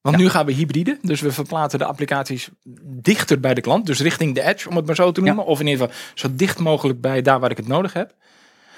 Want 0.00 0.16
nu 0.16 0.28
gaan 0.28 0.46
we 0.46 0.52
hybride, 0.52 0.98
dus 1.02 1.20
we 1.20 1.32
verplaatsen 1.32 1.78
de 1.78 1.84
applicaties 1.84 2.48
dichter 2.82 3.40
bij 3.40 3.54
de 3.54 3.60
klant, 3.60 3.86
dus 3.86 4.00
richting 4.00 4.34
de 4.34 4.42
edge, 4.42 4.68
om 4.68 4.76
het 4.76 4.86
maar 4.86 4.94
zo 4.94 5.12
te 5.12 5.20
noemen, 5.20 5.44
of 5.44 5.60
in 5.60 5.66
ieder 5.66 5.86
geval 5.86 6.02
zo 6.14 6.28
dicht 6.34 6.58
mogelijk 6.58 7.00
bij 7.00 7.22
daar 7.22 7.40
waar 7.40 7.50
ik 7.50 7.56
het 7.56 7.68
nodig 7.68 7.92
heb. 7.92 8.14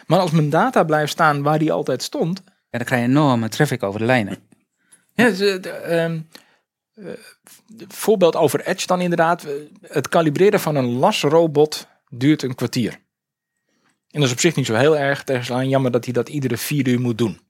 Maar 0.06 0.18
als 0.18 0.30
mijn 0.30 0.50
data 0.50 0.84
blijft 0.84 1.12
staan 1.12 1.42
waar 1.42 1.58
die 1.58 1.72
altijd 1.72 2.02
stond, 2.02 2.42
Ja, 2.44 2.78
dan 2.78 2.84
krijg 2.86 3.02
je 3.02 3.08
enorme 3.08 3.48
traffic 3.48 3.82
over 3.82 4.00
de 4.00 4.06
lijnen. 4.06 4.38
Ja, 5.14 5.30
de, 5.30 5.60
de, 5.60 5.70
ehm, 5.70 6.20
eh, 6.94 7.12
voorbeeld 7.88 8.36
over 8.36 8.60
Edge 8.66 8.86
dan 8.86 9.00
inderdaad. 9.00 9.44
eh, 9.44 9.52
Het 9.82 10.08
kalibreren 10.08 10.60
van 10.60 10.76
een 10.76 10.88
lasrobot 10.98 11.86
duurt 12.08 12.42
een 12.42 12.54
kwartier. 12.54 12.92
En 14.10 14.20
dat 14.20 14.22
is 14.22 14.32
op 14.32 14.40
zich 14.40 14.54
niet 14.56 14.66
zo 14.66 14.74
heel 14.74 14.98
erg. 14.98 15.24
Alleen 15.50 15.68
jammer 15.68 15.90
dat 15.90 16.04
hij 16.04 16.12
dat 16.12 16.28
iedere 16.28 16.56
vier 16.56 16.88
uur 16.88 17.00
moet 17.00 17.18
doen. 17.18 17.40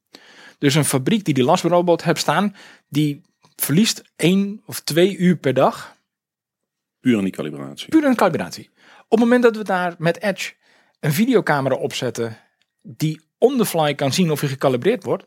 Dus 0.58 0.74
een 0.74 0.84
fabriek 0.84 1.24
die 1.24 1.34
die 1.34 1.44
lasrobot 1.44 2.04
hebt 2.04 2.18
staan, 2.18 2.56
die 2.88 3.22
verliest 3.56 4.02
één 4.16 4.62
of 4.66 4.80
twee 4.80 5.16
uur 5.16 5.36
per 5.36 5.54
dag 5.54 5.96
Puur 7.00 7.16
aan 7.16 7.24
die 7.24 7.32
calibratie. 7.32 7.88
puur 7.88 8.04
een 8.04 8.14
kalibratie. 8.14 8.70
Op 9.02 9.10
het 9.10 9.18
moment 9.20 9.42
dat 9.42 9.56
we 9.56 9.64
daar 9.64 9.94
met 9.98 10.20
Edge 10.22 10.52
een 11.02 11.12
videocamera 11.12 11.74
opzetten 11.74 12.38
die 12.82 13.20
on 13.38 13.56
the 13.56 13.66
fly 13.66 13.94
kan 13.94 14.12
zien 14.12 14.30
of 14.30 14.40
je 14.40 14.46
gekalibreerd 14.46 15.04
wordt. 15.04 15.26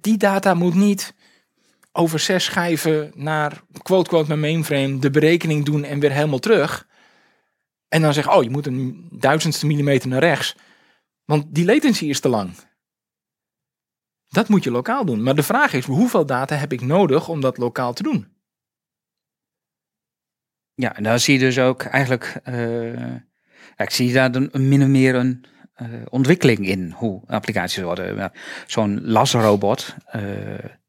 Die 0.00 0.16
data 0.16 0.54
moet 0.54 0.74
niet 0.74 1.14
over 1.92 2.18
zes 2.18 2.44
schijven 2.44 3.12
naar 3.14 3.62
quote 3.82 4.08
quote 4.08 4.28
mijn 4.28 4.40
mainframe 4.40 4.98
de 4.98 5.10
berekening 5.10 5.64
doen 5.64 5.84
en 5.84 6.00
weer 6.00 6.12
helemaal 6.12 6.38
terug. 6.38 6.88
En 7.88 8.02
dan 8.02 8.12
zeggen, 8.12 8.34
oh 8.34 8.42
je 8.42 8.50
moet 8.50 8.66
een 8.66 9.08
duizendste 9.10 9.66
millimeter 9.66 10.08
naar 10.08 10.20
rechts. 10.20 10.56
Want 11.24 11.54
die 11.54 11.64
latency 11.64 12.04
is 12.04 12.20
te 12.20 12.28
lang. 12.28 12.54
Dat 14.28 14.48
moet 14.48 14.64
je 14.64 14.70
lokaal 14.70 15.04
doen. 15.04 15.22
Maar 15.22 15.34
de 15.34 15.42
vraag 15.42 15.72
is, 15.72 15.84
hoeveel 15.84 16.26
data 16.26 16.54
heb 16.54 16.72
ik 16.72 16.80
nodig 16.80 17.28
om 17.28 17.40
dat 17.40 17.58
lokaal 17.58 17.92
te 17.92 18.02
doen? 18.02 18.28
Ja, 20.74 20.96
en 20.96 21.02
daar 21.02 21.18
zie 21.18 21.34
je 21.34 21.40
dus 21.40 21.58
ook 21.58 21.82
eigenlijk, 21.82 22.40
eh, 22.44 23.14
ik 23.76 23.90
zie 23.90 24.12
daar 24.12 24.32
dan 24.32 24.50
min 24.52 24.82
of 24.82 24.88
meer 24.88 25.14
een 25.14 25.44
eh, 25.74 25.86
ontwikkeling 26.08 26.66
in 26.68 26.92
hoe 26.96 27.22
applicaties 27.26 27.82
worden. 27.82 28.16
Ja, 28.16 28.32
Zo'n 28.66 29.00
lasrobot, 29.02 29.94
eh, 30.06 30.22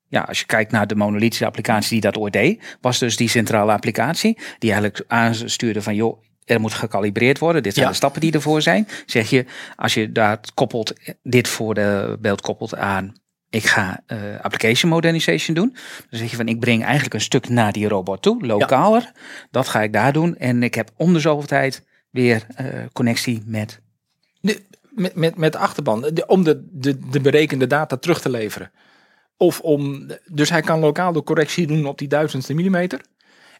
ja, 0.08 0.22
als 0.22 0.39
je 0.39 0.46
kijkt 0.46 0.72
naar 0.72 0.88
de 0.88 0.96
monolithische 0.96 1.46
applicatie 1.46 1.89
die 1.89 2.01
dat 2.01 2.17
ooit 2.17 2.34
deed, 2.34 2.77
was 2.82 3.00
dus 3.00 3.15
die 3.15 3.29
centrale 3.29 3.72
applicatie 3.72 4.38
die 4.60 4.72
eigenlijk 4.72 5.03
aanstuurde 5.08 5.82
van 5.82 5.96
joh, 5.96 6.24
er 6.44 6.60
moet 6.60 6.74
gekalibreerd 6.74 7.39
worden. 7.39 7.63
Dit 7.63 7.74
zijn 7.74 7.86
Ja. 7.86 7.91
de 7.91 7.98
stappen 7.98 8.22
die 8.22 8.32
ervoor 8.32 8.62
zijn. 8.62 8.88
Zeg 9.05 9.29
je, 9.29 9.46
als 9.75 9.94
je 9.94 10.12
daar 10.12 10.39
koppelt, 10.53 10.94
dit 11.24 11.48
voor 11.48 11.74
de 11.74 12.17
beeld 12.20 12.41
koppelt 12.41 12.75
aan 12.75 13.13
ik 13.50 13.65
ga 13.65 14.03
eh, 14.05 14.17
application 14.41 14.91
modernization 14.91 15.55
doen. 15.55 15.75
Dan 16.10 16.20
zeg 16.20 16.29
je 16.29 16.36
van 16.36 16.48
ik 16.48 16.60
breng 16.60 16.84
eigenlijk 16.84 17.13
een 17.13 17.22
stuk 17.22 17.50
naar 17.50 17.72
die 17.72 17.88
robot 17.88 18.22
toe, 18.22 18.46
lokaler. 18.46 19.12
Dat 19.51 19.67
ga 19.67 19.82
ik 19.82 19.94
daar 19.94 20.13
doen. 20.13 20.38
En 20.38 20.63
ik 20.63 20.75
heb 20.75 20.89
om 20.98 21.13
de 21.13 21.20
zoveel 21.20 21.48
tijd 21.48 21.84
weer 22.15 22.45
eh, 22.55 22.67
connectie 22.93 23.43
met. 23.45 23.81
De, 24.41 24.62
met, 24.89 25.15
met, 25.15 25.38
met 25.38 25.51
de 25.51 25.57
achterban, 25.57 26.05
om 26.27 26.43
de, 26.43 26.67
de, 26.72 27.00
de 27.10 27.19
berekende 27.19 27.67
data 27.67 27.98
terug 27.98 28.22
te 28.22 28.29
leveren. 28.29 28.72
Of 29.38 29.62
om, 29.62 30.12
dus 30.25 30.50
hij 30.50 30.62
kan 30.62 30.79
lokaal 30.79 31.13
de 31.13 31.24
correctie 31.24 31.67
doen 31.67 31.86
op 31.86 31.98
die 31.98 32.07
duizendste 32.07 32.53
millimeter. 32.53 33.01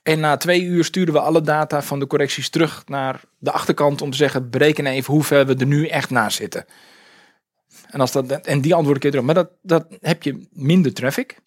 En 0.03 0.19
na 0.19 0.38
twee 0.38 0.63
uur 0.63 0.83
sturen 0.83 1.13
we 1.13 1.19
alle 1.19 1.41
data 1.41 1.81
van 1.81 2.00
de 2.00 2.07
correcties 2.07 2.50
terug 2.50 2.83
naar 2.88 3.21
de 3.38 3.51
achterkant 3.51 4.01
om 4.01 4.12
te 4.12 4.17
zeggen, 4.17 4.50
bereken 4.50 4.85
even 4.85 5.13
hoe 5.13 5.24
ver 5.24 5.45
we 5.45 5.55
er 5.55 5.65
nu 5.65 5.88
echt 5.88 6.09
naast 6.09 6.38
zitten. 6.38 6.65
En, 7.89 8.00
als 8.00 8.12
dat, 8.12 8.31
en 8.31 8.62
die 8.62 8.75
antwoorden 8.75 9.03
je 9.03 9.13
erop. 9.13 9.25
Maar 9.25 9.35
dat, 9.35 9.50
dat 9.62 9.85
heb 10.01 10.24
je 10.24 10.47
minder 10.51 10.93
traffic. 10.93 11.38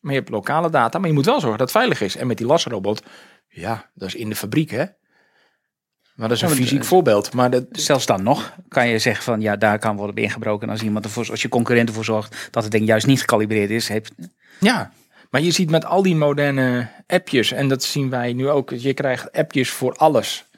Maar 0.00 0.12
je 0.12 0.18
hebt 0.18 0.30
lokale 0.30 0.70
data. 0.70 0.98
Maar 0.98 1.08
je 1.08 1.14
moet 1.14 1.24
wel 1.24 1.40
zorgen 1.40 1.58
dat 1.58 1.68
het 1.68 1.76
veilig 1.76 2.00
is. 2.00 2.16
En 2.16 2.26
met 2.26 2.38
die 2.38 2.46
lasrobot, 2.46 3.02
ja, 3.48 3.90
dat 3.94 4.08
is 4.08 4.14
in 4.14 4.28
de 4.28 4.36
fabriek 4.36 4.70
hè. 4.70 4.84
Maar 6.16 6.28
dat 6.28 6.36
is 6.36 6.42
een 6.42 6.50
fysiek 6.50 6.84
voorbeeld. 6.84 7.32
Maar 7.32 7.50
dat, 7.50 7.64
Zelfs 7.70 8.06
dan 8.06 8.22
nog 8.22 8.54
kan 8.68 8.88
je 8.88 8.98
zeggen 8.98 9.24
van 9.24 9.40
ja, 9.40 9.56
daar 9.56 9.78
kan 9.78 9.96
worden 9.96 10.22
ingebroken. 10.22 10.68
Als 10.68 10.82
iemand 10.82 11.04
ervoor, 11.04 11.30
als 11.30 11.42
je 11.42 11.48
concurrent 11.48 11.88
ervoor 11.88 12.04
zorgt 12.04 12.48
dat 12.50 12.62
het 12.62 12.72
ding 12.72 12.86
juist 12.86 13.06
niet 13.06 13.20
gekalibreerd 13.20 13.70
is. 13.70 13.90
Ja, 14.60 14.92
maar 15.30 15.40
je 15.40 15.50
ziet 15.50 15.70
met 15.70 15.84
al 15.84 16.02
die 16.02 16.16
moderne 16.16 16.88
appjes, 17.06 17.52
en 17.52 17.68
dat 17.68 17.82
zien 17.82 18.10
wij 18.10 18.32
nu 18.32 18.48
ook, 18.48 18.70
je 18.70 18.94
krijgt 18.94 19.32
appjes 19.32 19.70
voor 19.70 19.94
alles. 19.94 20.48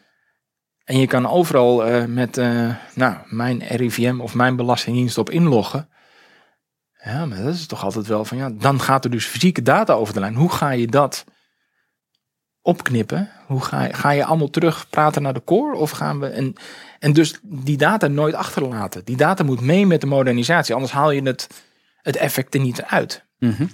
En 0.85 0.99
je 0.99 1.07
kan 1.07 1.29
overal 1.29 1.87
eh, 1.87 2.05
met 2.05 2.39
eh, 2.39 2.75
nou, 2.95 3.17
mijn 3.25 3.63
RIVM 3.67 4.21
of 4.21 4.35
mijn 4.35 4.57
belastingdienst 4.57 5.19
op 5.19 5.31
inloggen. 5.31 5.89
Ja, 7.05 7.27
maar 7.27 7.43
dat 7.43 7.55
is 7.55 7.67
toch 7.67 7.85
altijd 7.85 8.07
wel 8.07 8.25
van 8.25 8.39
ja, 8.39 8.51
dan 8.51 8.81
gaat 8.81 9.05
er 9.05 9.11
dus 9.11 9.27
fysieke 9.27 9.63
data 9.63 9.93
over 9.93 10.15
de 10.15 10.21
lijn. 10.21 10.35
Hoe 10.35 10.53
ga 10.53 10.71
je 10.71 10.87
dat 10.87 11.25
opknippen? 12.63 13.31
Hoe 13.47 13.61
ga 13.61 13.85
je, 13.85 13.95
ga 13.95 14.11
je 14.11 14.25
allemaal 14.25 14.51
terug 14.51 14.89
praten 14.91 15.23
naar 15.23 15.35
de 15.35 15.45
core? 15.45 15.77
Of 15.77 15.91
gaan 15.91 16.21
we. 16.21 16.27
En, 16.27 16.55
en 16.99 17.13
dus 17.13 17.39
die 17.43 17.77
data 17.77 18.07
nooit 18.07 18.35
achterlaten. 18.35 19.05
Die 19.05 19.17
data 19.17 19.45
moet 19.45 19.61
mee 19.61 19.87
met 19.87 20.01
de 20.01 20.07
modernisatie, 20.07 20.75
anders 20.75 20.93
haal 20.93 21.11
je 21.11 21.23
het, 21.23 21.49
het 22.03 22.17
effect 22.17 22.55
er 22.55 22.61
niet 22.61 22.83
uit. 22.83 23.25
Mhm. 23.39 23.67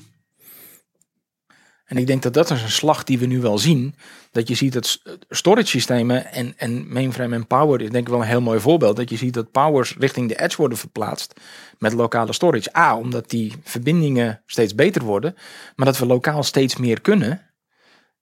En 1.84 1.96
ik 1.96 2.06
denk 2.06 2.22
dat 2.22 2.34
dat 2.34 2.50
is 2.50 2.62
een 2.62 2.70
slag 2.70 3.04
die 3.04 3.18
we 3.18 3.26
nu 3.26 3.40
wel 3.40 3.58
zien. 3.58 3.94
Dat 4.30 4.48
je 4.48 4.54
ziet 4.54 4.72
dat 4.72 5.02
storage 5.28 5.66
systemen 5.66 6.32
en, 6.32 6.54
en 6.56 6.92
mainframe 6.92 7.34
en 7.34 7.46
power 7.46 7.80
is 7.80 7.90
denk 7.90 8.06
ik 8.06 8.12
wel 8.12 8.20
een 8.20 8.26
heel 8.26 8.40
mooi 8.40 8.60
voorbeeld. 8.60 8.96
Dat 8.96 9.10
je 9.10 9.16
ziet 9.16 9.34
dat 9.34 9.50
powers 9.50 9.96
richting 9.98 10.28
de 10.28 10.40
edge 10.40 10.56
worden 10.56 10.78
verplaatst 10.78 11.40
met 11.78 11.92
lokale 11.92 12.32
storage. 12.32 12.76
A, 12.76 12.96
omdat 12.96 13.30
die 13.30 13.52
verbindingen 13.62 14.42
steeds 14.46 14.74
beter 14.74 15.02
worden. 15.02 15.34
Maar 15.76 15.86
dat 15.86 15.98
we 15.98 16.06
lokaal 16.06 16.42
steeds 16.42 16.76
meer 16.76 17.00
kunnen. 17.00 17.53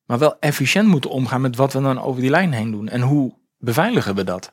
Maar 0.07 0.19
wel 0.19 0.37
efficiënt 0.41 0.89
moeten 0.89 1.11
omgaan 1.11 1.41
met 1.41 1.57
wat 1.57 1.73
we 1.73 1.81
dan 1.81 2.01
over 2.03 2.21
die 2.21 2.31
lijn 2.31 2.53
heen 2.53 2.71
doen. 2.71 2.89
En 2.89 3.01
hoe 3.01 3.35
beveiligen 3.59 4.15
we 4.15 4.25
dat? 4.25 4.53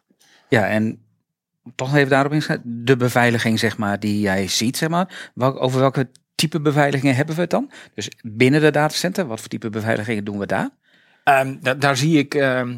Ja, 0.49 0.67
en 0.67 1.01
toch 1.75 1.95
even 1.95 2.09
daarop 2.09 2.31
ingaan. 2.33 2.61
De 2.63 2.97
beveiliging, 2.97 3.59
zeg 3.59 3.77
maar, 3.77 3.99
die 3.99 4.19
jij 4.19 4.47
ziet, 4.47 4.77
zeg 4.77 4.89
maar. 4.89 5.31
Over 5.35 5.79
welke 5.79 6.09
type 6.35 6.61
beveiligingen 6.61 7.15
hebben 7.15 7.35
we 7.35 7.41
het 7.41 7.49
dan? 7.49 7.71
Dus 7.93 8.09
binnen 8.23 8.61
de 8.61 8.71
datacenter, 8.71 9.27
wat 9.27 9.39
voor 9.39 9.49
type 9.49 9.69
beveiligingen 9.69 10.23
doen 10.23 10.37
we 10.39 10.45
daar? 10.45 10.69
Ehm, 11.23 11.55
da- 11.61 11.73
daar 11.73 11.97
zie 11.97 12.17
ik 12.17 12.33
ehm, 12.35 12.77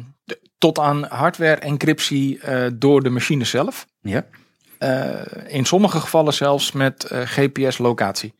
tot 0.58 0.78
aan 0.78 1.04
hardware 1.04 1.56
encryptie 1.60 2.40
eh, 2.40 2.70
door 2.74 3.02
de 3.02 3.10
machine 3.10 3.44
zelf. 3.44 3.86
Ja. 4.00 4.26
Eh, 4.78 5.20
in 5.46 5.64
sommige 5.64 6.00
gevallen 6.00 6.32
zelfs 6.34 6.72
met 6.72 7.04
eh, 7.04 7.20
GPS-locatie. 7.24 8.34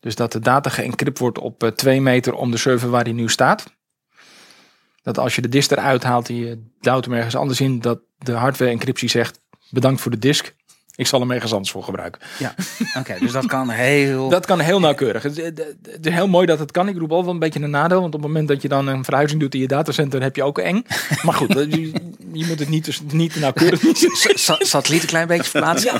Dus 0.00 0.14
dat 0.14 0.32
de 0.32 0.40
data 0.40 0.70
geëncrypt 0.70 1.18
wordt 1.18 1.38
op 1.38 1.62
eh, 1.62 1.70
twee 1.70 2.00
meter 2.00 2.34
om 2.34 2.50
de 2.50 2.56
server 2.56 2.90
waar 2.90 3.04
die 3.04 3.14
nu 3.14 3.28
staat. 3.28 3.78
Dat 5.02 5.18
als 5.18 5.34
je 5.34 5.42
de 5.42 5.48
disk 5.48 5.70
eruit 5.70 6.02
haalt 6.02 6.28
en 6.28 6.34
je 6.34 6.62
duwt 6.80 7.04
hem 7.04 7.14
ergens 7.14 7.36
anders 7.36 7.60
in, 7.60 7.80
dat 7.80 8.00
de 8.18 8.32
hardware-encryptie 8.32 9.08
zegt: 9.08 9.40
bedankt 9.70 10.00
voor 10.00 10.10
de 10.10 10.18
disk. 10.18 10.54
Ik 10.94 11.06
zal 11.06 11.20
hem 11.20 11.30
ergens 11.30 11.52
anders 11.52 11.70
voor 11.70 11.82
gebruiken. 11.82 12.20
Ja, 12.38 12.54
oké. 12.98 13.16
dus 13.20 13.32
dat 13.32 13.46
kan 13.46 13.70
heel... 13.70 14.28
Dat 14.38 14.46
kan 14.46 14.58
heel 14.58 14.80
nauwkeurig. 14.80 15.22
Het, 15.22 15.38
is 16.00 16.12
heel 16.12 16.28
mooi 16.28 16.46
dat 16.46 16.58
het 16.58 16.70
kan. 16.70 16.88
Ik 16.88 16.98
roep 16.98 17.12
al 17.12 17.24
wel 17.24 17.32
een 17.32 17.38
beetje 17.38 17.60
een 17.60 17.70
nadeel. 17.70 18.00
Want 18.00 18.14
op 18.14 18.20
het 18.20 18.28
moment 18.28 18.48
dat 18.48 18.62
je 18.62 18.68
dan 18.68 18.86
een 18.86 19.04
verhuizing 19.04 19.40
doet 19.40 19.54
in 19.54 19.60
je 19.60 19.66
datacenter, 19.66 20.22
heb 20.22 20.36
je 20.36 20.42
ook 20.42 20.58
eng. 20.58 20.84
Maar 21.22 21.34
goed, 21.34 21.54
je, 22.32 22.46
moet 22.46 22.58
het 22.58 22.68
niet, 22.68 22.84
dus 22.84 23.00
niet 23.12 23.36
nauwkeurig 23.36 23.80
satelliet 24.62 25.02
een 25.02 25.08
klein 25.08 25.26
beetje 25.26 25.50
verplaatsen. 25.50 25.98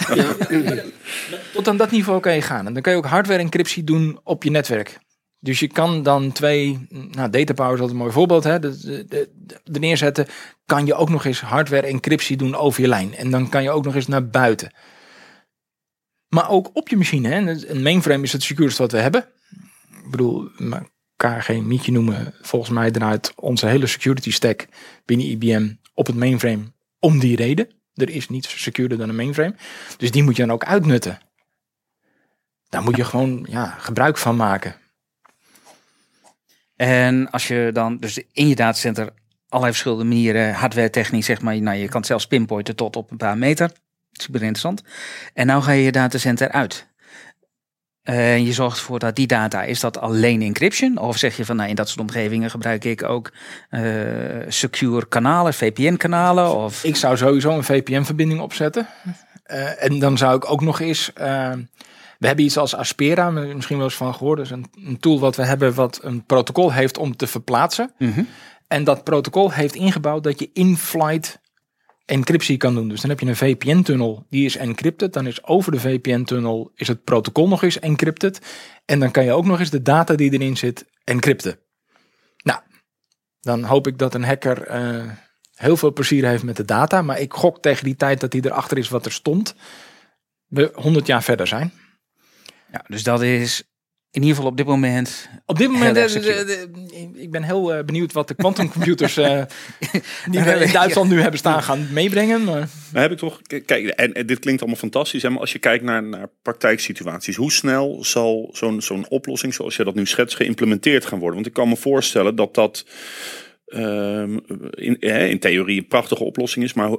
Tot 1.53 1.69
aan 1.69 1.77
dat 1.77 1.91
niveau 1.91 2.21
kan 2.21 2.35
je 2.35 2.43
gaan. 2.43 2.67
En 2.67 2.73
dan 2.73 2.83
kan 2.83 2.93
je 2.93 2.99
ook 2.99 3.07
hardware 3.07 3.41
encryptie 3.41 3.85
doen 3.85 4.21
op 4.25 4.43
je 4.43 4.51
netwerk. 4.51 4.99
Dus 5.39 5.61
je 5.61 5.67
kan 5.67 6.03
dan 6.03 6.33
twee, 6.33 6.87
nou 6.91 7.31
data 7.31 7.53
power 7.53 7.75
is 7.75 7.81
altijd 7.81 7.91
een 7.91 7.97
mooi 7.97 8.13
voorbeeld, 8.13 8.45
hè, 8.45 8.59
de, 8.59 8.81
de, 8.81 9.05
de, 9.09 9.61
de 9.65 9.79
neerzetten. 9.79 10.27
Kan 10.67 10.87
je 10.87 10.95
ook 10.95 11.11
nog 11.11 11.25
eens 11.25 11.41
hardware 11.41 11.87
encryptie 11.87 12.37
doen 12.37 12.55
over 12.55 12.81
je 12.81 12.89
lijn. 12.89 13.15
En 13.15 13.31
dan 13.31 13.49
kan 13.49 13.63
je 13.63 13.71
ook 13.71 13.85
nog 13.85 13.95
eens 13.95 14.07
naar 14.07 14.29
buiten. 14.29 14.73
Maar 16.29 16.51
ook 16.51 16.71
op 16.73 16.89
je 16.89 16.97
machine. 16.97 17.29
Hè. 17.29 17.69
Een 17.69 17.83
mainframe 17.83 18.23
is 18.23 18.33
het 18.33 18.43
secureste 18.43 18.83
wat 18.83 18.93
we 18.93 18.99
hebben. 18.99 19.29
Ik 20.05 20.11
bedoel, 20.11 20.51
maar 20.57 20.87
elkaar 21.17 21.43
geen 21.43 21.67
mietje 21.67 21.93
noemen. 21.93 22.35
Volgens 22.41 22.71
mij 22.71 22.91
draait 22.91 23.33
onze 23.37 23.67
hele 23.67 23.87
security 23.87 24.31
stack 24.33 24.67
binnen 25.05 25.27
IBM 25.27 25.73
op 26.01 26.07
het 26.07 26.17
mainframe 26.17 26.73
om 26.99 27.19
die 27.19 27.37
reden. 27.37 27.69
Er 27.95 28.11
is 28.11 28.29
niets 28.29 28.63
secuurder 28.63 28.99
dan 28.99 29.09
een 29.09 29.17
mainframe. 29.17 29.55
Dus 29.97 30.11
die 30.11 30.23
moet 30.23 30.37
je 30.37 30.43
dan 30.43 30.53
ook 30.53 30.65
uitnutten. 30.65 31.21
Daar 32.69 32.83
moet 32.83 32.97
je 32.97 33.05
gewoon 33.05 33.47
ja, 33.49 33.67
gebruik 33.67 34.19
van 34.19 34.37
maken. 34.37 34.75
En 36.77 37.31
als 37.31 37.49
je 37.49 37.71
dan 37.73 37.99
dus 37.99 38.23
in 38.33 38.49
je 38.49 38.55
datacenter 38.55 39.13
allerlei 39.49 39.73
verschillende 39.73 40.05
manieren, 40.05 40.55
hardware 40.55 40.91
technisch 40.91 41.27
zeg 41.27 41.41
maar, 41.41 41.61
nou, 41.61 41.77
je 41.77 41.89
kan 41.89 41.97
het 41.97 42.07
zelfs 42.07 42.27
pinpointen 42.27 42.77
tot 42.77 42.97
op 42.97 43.11
een 43.11 43.17
paar 43.17 43.39
meter. 43.39 43.71
Super 44.13 44.41
interessant. 44.41 44.83
En 45.35 45.47
nou 45.47 45.63
ga 45.63 45.73
je 45.73 45.83
je 45.83 45.93
datacenter 45.93 46.51
uit. 46.51 46.90
En 48.03 48.45
je 48.45 48.53
zorgt 48.53 48.79
ervoor 48.79 48.99
dat 48.99 49.17
die 49.17 49.27
data, 49.27 49.63
is 49.63 49.81
dat 49.81 49.99
alleen 49.99 50.43
encryption? 50.43 50.99
Of 50.99 51.17
zeg 51.17 51.37
je 51.37 51.45
van, 51.45 51.57
nou, 51.57 51.69
in 51.69 51.75
dat 51.75 51.89
soort 51.89 52.01
omgevingen 52.01 52.51
gebruik 52.51 52.85
ik 52.85 53.03
ook 53.03 53.33
eh, 53.69 53.83
secure 54.49 55.07
kanalen, 55.09 55.55
VPN-kanalen? 55.55 56.57
Of... 56.57 56.85
Ik 56.85 56.97
zou 56.97 57.17
sowieso 57.17 57.51
een 57.51 57.65
VPN-verbinding 57.65 58.41
opzetten. 58.41 58.87
Eh, 59.43 59.85
en 59.85 59.99
dan 59.99 60.19
zou 60.19 60.37
ik 60.37 60.51
ook 60.51 60.61
nog 60.61 60.81
eens 60.81 61.13
eh, 61.13 61.53
We 62.19 62.27
hebben 62.27 62.45
iets 62.45 62.57
als 62.57 62.75
Aspera, 62.75 63.31
misschien 63.31 63.77
wel 63.77 63.87
eens 63.87 63.97
van 63.97 64.15
gehoord. 64.15 64.41
Is 64.41 64.51
een, 64.51 64.67
een 64.85 64.99
tool 64.99 65.21
wat 65.21 65.37
we 65.37 65.45
hebben 65.45 65.75
wat 65.75 66.01
een 66.03 66.25
protocol 66.25 66.73
heeft 66.73 66.99
om 66.99 67.17
te 67.17 67.27
verplaatsen. 67.27 67.93
Mhm. 67.99 68.23
En 68.69 68.85
dat 68.85 69.05
protocol 69.05 69.53
heeft 69.53 69.75
ingebouwd 69.75 70.25
dat 70.25 70.39
je 70.41 70.51
in-flight 70.53 71.41
encryptie 72.11 72.57
kan 72.57 72.75
doen. 72.75 72.89
Dus 72.89 73.01
dan 73.01 73.11
heb 73.11 73.21
je 73.21 73.27
een 73.27 73.37
VPN-tunnel, 73.37 74.27
die 74.29 74.45
is 74.45 74.57
encrypted. 74.57 75.13
Dan 75.13 75.27
is 75.27 75.45
over 75.45 75.73
de 75.73 75.81
VPN-tunnel 75.81 76.73
is 76.75 76.89
het 76.89 77.05
protocol 77.05 77.49
nog 77.49 77.63
eens 77.63 77.79
encrypted. 77.79 78.41
En 78.85 79.01
dan 79.01 79.11
kan 79.11 79.25
je 79.25 79.33
ook 79.33 79.45
nog 79.45 79.59
eens 79.59 79.71
de 79.71 79.83
data 79.83 80.15
die 80.15 80.33
erin 80.33 80.57
zit 80.57 80.87
encrypten. 81.05 81.59
Nou, 82.43 82.61
dan 83.41 83.65
hoop 83.65 83.87
ik 83.87 83.99
dat 83.99 84.15
een 84.15 84.25
hacker 84.25 84.67
eh, 84.67 85.11
heel 85.55 85.77
veel 85.77 85.93
plezier 85.93 86.27
heeft 86.27 86.43
met 86.43 86.57
de 86.57 86.65
data. 86.65 87.03
Maar 87.03 87.21
ik 87.21 87.33
gok 87.33 87.63
tegen 87.63 87.85
die 87.85 87.97
tijd 87.97 88.21
dat 88.21 88.33
hij 88.33 88.43
erachter 88.43 88.79
is 88.79 88.89
wat 88.89 89.05
er 89.05 89.13
stond, 89.13 89.55
we 90.47 90.71
100 90.75 91.07
jaar 91.07 91.23
verder 91.23 91.47
zijn. 91.47 91.73
Ja, 92.73 92.85
dus 92.87 93.03
dat 93.03 93.23
is 93.23 93.70
in 94.13 94.21
ieder 94.21 94.37
geval 94.37 94.51
op 94.51 94.57
dit 94.57 94.67
moment. 94.67 95.29
Op 95.47 95.59
dit 95.59 95.71
moment, 95.71 95.97
eh, 95.97 96.07
de- 96.13 96.21
de- 96.21 97.11
ik 97.15 97.31
ben 97.31 97.43
heel 97.43 97.75
eh, 97.75 97.85
benieuwd 97.85 98.13
wat 98.13 98.29
de 98.29 98.35
quantumcomputers 98.35 99.17
eh 99.17 99.43
die 100.31 100.41
we 100.43 100.51
in 100.65 100.73
Duitsland 100.73 101.11
nu 101.11 101.21
hebben 101.21 101.39
staan 101.39 101.63
gaan 101.63 101.89
meebrengen. 101.93 102.45
Maar 102.45 102.69
Dan 102.93 103.03
heb 103.03 103.11
ik 103.13 103.19
toch, 103.19 103.41
kijk, 103.67 103.87
en, 103.87 104.13
en 104.13 104.27
dit 104.27 104.39
klinkt 104.39 104.61
allemaal 104.61 104.81
fantastisch, 104.81 105.23
hè, 105.23 105.31
maar 105.31 105.41
als 105.41 105.53
je 105.53 105.59
kijkt 105.59 105.85
naar, 105.85 106.03
naar 106.03 106.29
praktijksituaties, 106.43 107.37
hoe 107.37 107.53
snel 107.53 108.05
zal 108.05 108.51
zo'n 108.53 108.83
zo'n 108.83 109.09
oplossing 109.09 109.55
zoals 109.55 109.77
je 109.77 109.85
dat 109.85 109.95
nu 109.95 110.07
schetst 110.07 110.37
geïmplementeerd 110.37 111.07
gaan 111.07 111.19
worden? 111.19 111.35
Want 111.35 111.47
ik 111.47 111.53
kan 111.53 111.69
me 111.69 111.77
voorstellen 111.77 112.37
dat 112.37 112.55
dat 112.55 112.85
ehm, 113.71 114.39
in, 114.71 114.97
hè, 115.01 115.27
in 115.27 115.39
theorie 115.39 115.79
een 115.79 115.87
prachtige 115.87 116.25
oplossing 116.25 116.65
is, 116.65 116.73
maar 116.73 116.91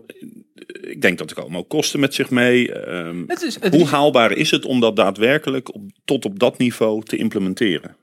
ik 0.81 1.01
denk 1.01 1.17
dat 1.17 1.29
er 1.29 1.35
komen 1.35 1.59
ook 1.59 1.69
kosten 1.69 1.99
met 1.99 2.13
zich 2.13 2.29
mee. 2.29 2.71
Het 3.27 3.41
is, 3.41 3.59
het 3.59 3.73
hoe 3.73 3.83
is- 3.83 3.89
haalbaar 3.89 4.31
is 4.31 4.51
het 4.51 4.65
om 4.65 4.79
dat 4.79 4.95
daadwerkelijk 4.95 5.73
op, 5.73 5.81
tot 6.05 6.25
op 6.25 6.39
dat 6.39 6.57
niveau 6.57 7.03
te 7.03 7.17
implementeren? 7.17 7.95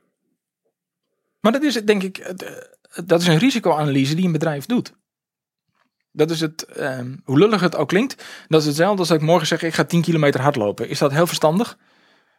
Maar 1.39 1.51
dat 1.51 1.63
is 1.63 1.73
denk 1.73 2.03
ik, 2.03 2.17
eh, 2.17 2.33
dat 3.05 3.21
is 3.21 3.27
een 3.27 3.37
risicoanalyse 3.37 4.15
die 4.15 4.25
een 4.25 4.31
bedrijf 4.31 4.65
doet. 4.65 4.93
Dat 6.11 6.31
is 6.31 6.39
het, 6.39 6.63
ehm, 6.65 7.15
hoe 7.23 7.37
lullig 7.39 7.61
het 7.61 7.75
ook 7.75 7.87
klinkt, 7.87 8.23
dat 8.47 8.61
is 8.61 8.67
hetzelfde 8.67 8.99
als 8.99 9.07
dat 9.07 9.17
ik 9.17 9.23
morgen 9.23 9.47
zeg, 9.47 9.63
ik 9.63 9.73
ga 9.73 9.83
10 9.83 10.01
kilometer 10.01 10.41
hardlopen. 10.41 10.89
Is 10.89 10.99
dat 10.99 11.11
heel 11.11 11.27
verstandig? 11.27 11.77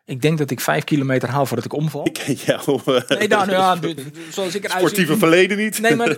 Ik 0.04 0.22
denk 0.22 0.38
dat 0.38 0.50
ik 0.50 0.60
5 0.60 0.84
kilometer 0.84 1.28
haal 1.28 1.46
voordat 1.46 1.64
ik 1.64 1.72
omval. 1.72 2.06
Ik 2.06 2.12
ken 2.12 2.34
jou, 2.34 2.80
eh, 2.84 3.18
Nee, 3.18 3.28
nou, 3.28 3.46
nou 3.46 3.50
ja, 3.50 3.78
zoals 4.32 4.54
ik 4.54 4.64
eruit 4.64 4.80
sportieve 4.80 5.16
verleden 5.16 5.56
niet. 5.56 5.78
Nee, 5.78 5.96
maar 5.96 6.16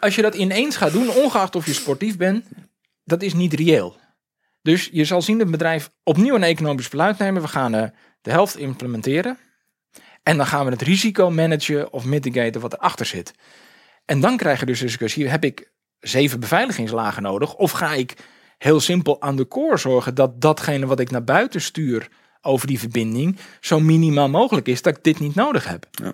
als 0.00 0.14
je 0.14 0.22
dat 0.22 0.34
ineens 0.34 0.76
gaat 0.76 0.92
doen, 0.92 1.10
ongeacht 1.10 1.56
of 1.56 1.66
je 1.66 1.72
sportief 1.72 2.16
bent, 2.16 2.44
dat 3.04 3.22
is 3.22 3.34
niet 3.34 3.52
reëel. 3.52 3.96
Dus 4.62 4.88
je 4.92 5.04
zal 5.04 5.22
zien 5.22 5.38
dat 5.38 5.46
het 5.46 5.56
bedrijf 5.56 5.90
opnieuw 6.02 6.34
een 6.34 6.42
economisch 6.42 6.88
besluit 6.88 7.18
nemen. 7.18 7.42
We 7.42 7.48
gaan 7.48 7.74
eh, 7.74 7.88
de 8.20 8.30
helft 8.30 8.56
implementeren. 8.56 9.38
En 10.22 10.36
dan 10.36 10.46
gaan 10.46 10.64
we 10.64 10.70
het 10.70 10.82
risico 10.82 11.30
managen 11.30 11.92
of 11.92 12.04
mitigaten 12.04 12.60
wat 12.60 12.72
erachter 12.72 13.06
zit. 13.06 13.32
En 14.04 14.20
dan 14.20 14.36
krijg 14.36 14.60
je 14.60 14.66
dus 14.66 14.78
de 14.78 14.84
discussie, 14.84 15.28
heb 15.28 15.44
ik 15.44 15.72
zeven 15.98 16.40
beveiligingslagen 16.40 17.22
nodig? 17.22 17.54
Of 17.54 17.70
ga 17.70 17.92
ik 17.92 18.16
heel 18.58 18.80
simpel 18.80 19.22
aan 19.22 19.36
de 19.36 19.48
core 19.48 19.76
zorgen 19.76 20.14
dat 20.14 20.40
datgene 20.40 20.86
wat 20.86 21.00
ik 21.00 21.10
naar 21.10 21.24
buiten 21.24 21.60
stuur 21.60 22.08
over 22.42 22.66
die 22.66 22.78
verbinding 22.78 23.36
zo 23.60 23.80
minimaal 23.80 24.28
mogelijk 24.28 24.66
is 24.66 24.82
dat 24.82 24.96
ik 24.96 25.04
dit 25.04 25.18
niet 25.18 25.34
nodig 25.34 25.68
heb? 25.68 25.86
Ja. 25.90 26.12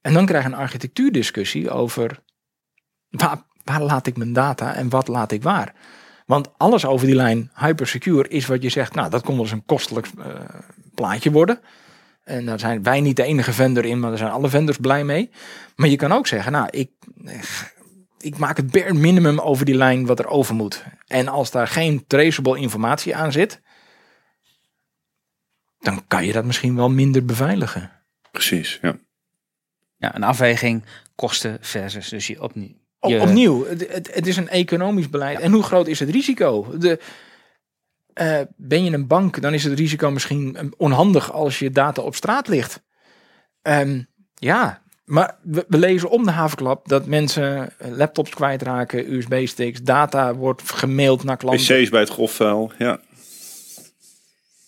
En 0.00 0.12
dan 0.12 0.26
krijg 0.26 0.44
je 0.44 0.48
een 0.48 0.56
architectuurdiscussie 0.56 1.70
over 1.70 2.22
waar, 3.08 3.42
waar 3.64 3.82
laat 3.82 4.06
ik 4.06 4.16
mijn 4.16 4.32
data 4.32 4.74
en 4.74 4.88
wat 4.88 5.08
laat 5.08 5.32
ik 5.32 5.42
waar? 5.42 5.74
Want 6.26 6.48
alles 6.56 6.86
over 6.86 7.06
die 7.06 7.16
lijn 7.16 7.50
hypersecure 7.54 8.28
is 8.28 8.46
wat 8.46 8.62
je 8.62 8.68
zegt, 8.68 8.94
nou 8.94 9.10
dat 9.10 9.22
kon 9.22 9.34
wel 9.34 9.42
eens 9.42 9.52
een 9.52 9.64
kostelijk 9.64 10.08
eh, 10.18 10.40
plaatje 10.94 11.30
worden. 11.30 11.60
En 12.24 12.46
daar 12.46 12.58
zijn 12.58 12.82
wij 12.82 13.00
niet 13.00 13.16
de 13.16 13.22
enige 13.22 13.52
vendor 13.52 13.84
in, 13.84 14.00
maar 14.00 14.08
daar 14.08 14.18
zijn 14.18 14.30
alle 14.30 14.48
vendors 14.48 14.78
blij 14.78 15.04
mee. 15.04 15.30
Maar 15.76 15.88
je 15.88 15.96
kan 15.96 16.12
ook 16.12 16.26
zeggen, 16.26 16.52
nou 16.52 16.68
ik, 16.70 16.90
ik 18.18 18.38
maak 18.38 18.56
het 18.56 18.70
bare 18.70 18.94
minimum 18.94 19.38
over 19.38 19.64
die 19.64 19.74
lijn 19.74 20.06
wat 20.06 20.18
er 20.18 20.26
over 20.26 20.54
moet. 20.54 20.84
En 21.06 21.28
als 21.28 21.50
daar 21.50 21.68
geen 21.68 22.04
traceable 22.06 22.58
informatie 22.58 23.16
aan 23.16 23.32
zit, 23.32 23.60
dan 25.84 26.02
kan 26.08 26.26
je 26.26 26.32
dat 26.32 26.44
misschien 26.44 26.76
wel 26.76 26.90
minder 26.90 27.24
beveiligen. 27.24 27.90
Precies, 28.30 28.78
ja. 28.82 28.96
Ja, 29.96 30.14
een 30.14 30.22
afweging 30.22 30.84
kosten 31.14 31.58
versus 31.60 32.08
dus 32.08 32.26
je 32.26 32.42
opnieuw. 32.42 32.74
Op- 33.00 33.10
je- 33.10 33.20
Opnieuw, 33.20 33.66
het, 33.66 34.14
het, 34.14 34.26
is 34.26 34.36
een 34.36 34.48
economisch 34.48 35.10
beleid. 35.10 35.40
En 35.40 35.52
hoe 35.52 35.62
groot 35.62 35.86
is 35.86 36.00
het 36.00 36.10
risico? 36.10 36.78
De, 36.78 36.98
eh, 38.12 38.40
ben 38.56 38.84
je 38.84 38.90
een 38.90 39.06
bank, 39.06 39.40
dan 39.40 39.54
is 39.54 39.64
het 39.64 39.78
risico 39.78 40.10
misschien 40.10 40.56
eh, 40.56 40.64
onhandig 40.76 41.32
als 41.32 41.58
je 41.58 41.70
data 41.70 42.02
op 42.02 42.14
straat 42.14 42.48
ligt. 42.48 42.82
Ehm, 43.62 44.02
ja, 44.34 44.82
maar 45.04 45.38
we, 45.42 45.64
we 45.68 45.78
lezen 45.78 46.10
om 46.10 46.24
de 46.24 46.30
havenklap 46.30 46.88
dat 46.88 47.06
mensen 47.06 47.78
eh, 47.78 47.90
laptops 47.90 48.30
kwijtraken, 48.30 49.12
USB-sticks, 49.12 49.82
data 49.82 50.34
wordt 50.34 50.62
gemaild 50.72 51.24
naar 51.24 51.36
klanten. 51.36 51.64
PC's 51.64 51.88
bij 51.88 52.00
het 52.00 52.10
grofvuil, 52.10 52.72
ja. 52.78 53.00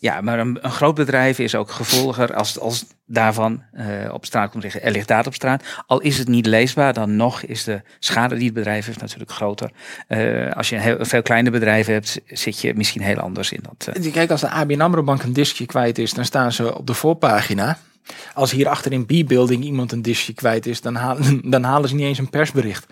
Ja, 0.06 0.20
maar 0.20 0.38
een, 0.38 0.58
groot 0.62 0.94
bedrijf 0.94 1.38
is 1.38 1.54
ook 1.54 1.70
gevolger 1.70 2.34
als, 2.34 2.58
als 2.58 2.84
daarvan 3.06 3.62
eh, 3.72 3.86
op 4.12 4.24
straat 4.24 4.50
komt 4.50 4.62
liggen. 4.62 4.82
Er 4.82 4.90
ligt 4.90 5.08
data 5.08 5.28
op 5.28 5.34
straat. 5.34 5.64
Al 5.86 6.00
is 6.00 6.18
het 6.18 6.28
niet 6.28 6.46
leesbaar, 6.46 6.92
dan 6.92 7.16
nog 7.16 7.42
is 7.42 7.64
de 7.64 7.82
schade 7.98 8.34
die 8.34 8.44
het 8.44 8.54
bedrijf 8.54 8.86
heeft 8.86 9.00
natuurlijk 9.00 9.30
groter. 9.30 9.70
Eh, 10.08 10.52
als 10.52 10.68
je 10.68 10.76
een 10.76 10.82
heel, 10.82 10.96
veel 11.00 11.22
kleine 11.22 11.50
bedrijven 11.50 11.92
hebt, 11.92 12.20
zit 12.26 12.60
je 12.60 12.74
misschien 12.74 13.02
heel 13.02 13.16
anders 13.18 13.52
in 13.52 13.60
dat. 13.62 13.96
eh, 14.06 14.12
Kijk, 14.12 14.30
als 14.30 14.40
de 14.40 14.48
ABN 14.48 14.80
AMRO 14.80 15.02
Bank 15.02 15.22
een 15.22 15.32
diskje 15.32 15.66
kwijt 15.66 15.98
is, 15.98 16.12
dan 16.14 16.24
staan 16.24 16.52
ze 16.52 16.76
op 16.76 16.86
de 16.86 16.94
voorpagina. 16.94 17.78
Als 18.34 18.50
hier 18.50 18.68
achter 18.68 18.92
in 18.92 19.06
B-building 19.06 19.64
iemand 19.64 19.92
een 19.92 20.02
diskje 20.02 20.34
kwijt 20.34 20.66
is, 20.66 20.80
dan 20.80 20.94
halen, 20.94 21.40
dan 21.50 21.62
halen 21.62 21.88
ze 21.88 21.94
niet 21.94 22.04
eens 22.04 22.18
een 22.18 22.30
persbericht. 22.30 22.86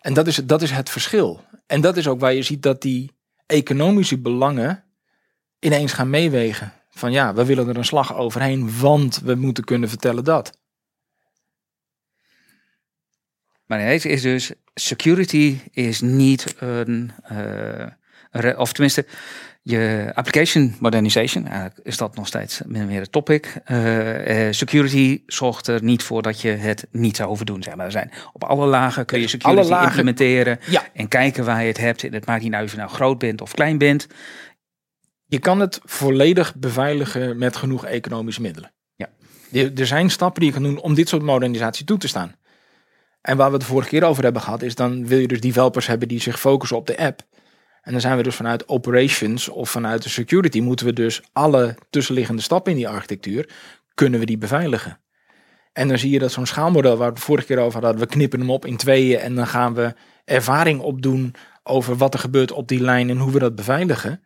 En 0.00 0.14
dat 0.14 0.26
is, 0.26 0.36
dat 0.36 0.62
is 0.62 0.70
het 0.70 0.90
verschil. 0.90 1.40
En 1.66 1.80
dat 1.80 1.96
is 1.96 2.08
ook 2.08 2.20
waar 2.20 2.34
je 2.34 2.42
ziet 2.42 2.62
dat 2.62 2.82
die 2.82 3.10
economische 3.46 4.18
belangen 4.18 4.84
ineens 5.64 5.92
gaan 5.92 6.10
meewegen. 6.10 6.72
Van 6.90 7.12
ja, 7.12 7.34
we 7.34 7.44
willen 7.44 7.68
er 7.68 7.76
een 7.76 7.84
slag 7.84 8.14
overheen, 8.16 8.78
want 8.78 9.20
we 9.24 9.34
moeten 9.34 9.64
kunnen 9.64 9.88
vertellen 9.88 10.24
dat. 10.24 10.58
Maar 13.66 13.80
in 13.80 13.86
deze 13.86 14.08
is 14.08 14.22
dus 14.22 14.52
security 14.74 15.58
is 15.70 16.00
niet 16.00 16.54
een, 16.58 17.12
eh, 17.22 18.58
of 18.58 18.72
tenminste, 18.72 19.06
je 19.62 20.10
application 20.14 20.74
modernization, 20.78 21.46
eigenlijk 21.46 21.86
is 21.86 21.96
dat 21.96 22.16
nog 22.16 22.26
steeds 22.26 22.60
min 22.66 22.82
of 22.82 22.88
meer 22.88 23.00
het 23.00 23.12
topic. 23.12 23.60
Eh, 23.64 24.46
eh, 24.46 24.52
security 24.52 25.22
zorgt 25.26 25.66
er 25.66 25.82
niet 25.82 26.02
voor 26.02 26.22
dat 26.22 26.40
je 26.40 26.48
het 26.48 26.86
niet 26.90 27.16
zou 27.16 27.28
hoeven 27.28 27.46
doen. 27.46 27.62
Zeg 27.62 27.74
maar. 27.76 27.86
Er 27.86 27.92
zijn 27.92 28.10
op 28.32 28.44
alle 28.44 28.66
lagen 28.66 29.04
kun 29.04 29.20
je 29.20 29.28
security 29.28 29.68
lagen- 29.68 29.86
implementeren 29.86 30.58
Ja. 30.66 30.82
en 30.92 31.08
kijken 31.08 31.44
waar 31.44 31.60
je 31.60 31.68
het 31.68 31.78
hebt. 31.78 32.04
En 32.04 32.12
het 32.12 32.26
maakt 32.26 32.42
niet 32.42 32.52
uit 32.52 32.64
of 32.64 32.70
je 32.70 32.76
nou 32.76 32.90
groot 32.90 33.18
bent 33.18 33.40
of 33.40 33.52
klein 33.54 33.78
bent. 33.78 34.06
Je 35.34 35.40
kan 35.40 35.60
het 35.60 35.80
volledig 35.84 36.54
beveiligen 36.54 37.38
met 37.38 37.56
genoeg 37.56 37.84
economische 37.84 38.40
middelen. 38.40 38.72
Ja. 38.94 39.08
Er 39.76 39.86
zijn 39.86 40.10
stappen 40.10 40.40
die 40.40 40.50
je 40.50 40.56
kan 40.56 40.64
doen 40.64 40.80
om 40.80 40.94
dit 40.94 41.08
soort 41.08 41.22
modernisatie 41.22 41.84
toe 41.84 41.98
te 41.98 42.08
staan. 42.08 42.34
En 43.20 43.36
waar 43.36 43.46
we 43.46 43.52
het 43.52 43.60
de 43.60 43.66
vorige 43.66 43.88
keer 43.88 44.04
over 44.04 44.22
hebben 44.24 44.42
gehad, 44.42 44.62
is 44.62 44.74
dan 44.74 45.06
wil 45.06 45.18
je 45.18 45.28
dus 45.28 45.40
developers 45.40 45.86
hebben 45.86 46.08
die 46.08 46.20
zich 46.20 46.40
focussen 46.40 46.76
op 46.76 46.86
de 46.86 46.98
app. 46.98 47.20
En 47.82 47.92
dan 47.92 48.00
zijn 48.00 48.16
we 48.16 48.22
dus 48.22 48.34
vanuit 48.34 48.68
operations 48.68 49.48
of 49.48 49.70
vanuit 49.70 50.02
de 50.02 50.08
security 50.08 50.60
moeten 50.60 50.86
we 50.86 50.92
dus 50.92 51.22
alle 51.32 51.76
tussenliggende 51.90 52.42
stappen 52.42 52.72
in 52.72 52.78
die 52.78 52.88
architectuur, 52.88 53.48
kunnen 53.94 54.20
we 54.20 54.26
die 54.26 54.38
beveiligen. 54.38 55.00
En 55.72 55.88
dan 55.88 55.98
zie 55.98 56.10
je 56.10 56.18
dat 56.18 56.32
zo'n 56.32 56.46
schaalmodel 56.46 56.96
waar 56.96 57.08
we 57.08 57.14
het 57.14 57.24
vorige 57.24 57.46
keer 57.46 57.58
over 57.58 57.82
hadden, 57.82 58.00
we 58.00 58.06
knippen 58.06 58.40
hem 58.40 58.50
op 58.50 58.66
in 58.66 58.76
tweeën 58.76 59.18
en 59.18 59.34
dan 59.34 59.46
gaan 59.46 59.74
we 59.74 59.94
ervaring 60.24 60.80
opdoen 60.80 61.34
over 61.62 61.96
wat 61.96 62.14
er 62.14 62.20
gebeurt 62.20 62.52
op 62.52 62.68
die 62.68 62.80
lijn 62.80 63.10
en 63.10 63.18
hoe 63.18 63.32
we 63.32 63.38
dat 63.38 63.54
beveiligen 63.54 64.22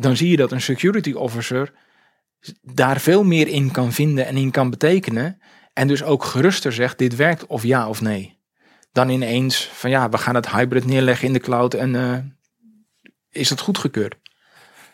dan 0.00 0.16
zie 0.16 0.30
je 0.30 0.36
dat 0.36 0.52
een 0.52 0.60
security 0.60 1.12
officer 1.12 1.72
daar 2.62 3.00
veel 3.00 3.24
meer 3.24 3.48
in 3.48 3.70
kan 3.70 3.92
vinden 3.92 4.26
en 4.26 4.36
in 4.36 4.50
kan 4.50 4.70
betekenen. 4.70 5.38
En 5.72 5.88
dus 5.88 6.02
ook 6.02 6.24
geruster 6.24 6.72
zegt, 6.72 6.98
dit 6.98 7.16
werkt 7.16 7.46
of 7.46 7.62
ja 7.62 7.88
of 7.88 8.00
nee. 8.00 8.38
Dan 8.92 9.08
ineens 9.08 9.70
van 9.72 9.90
ja, 9.90 10.08
we 10.08 10.18
gaan 10.18 10.34
het 10.34 10.50
hybrid 10.50 10.84
neerleggen 10.84 11.26
in 11.26 11.32
de 11.32 11.40
cloud 11.40 11.74
en 11.74 11.94
eh, 11.94 12.18
is 13.30 13.50
het 13.50 13.60
goedgekeurd. 13.60 14.14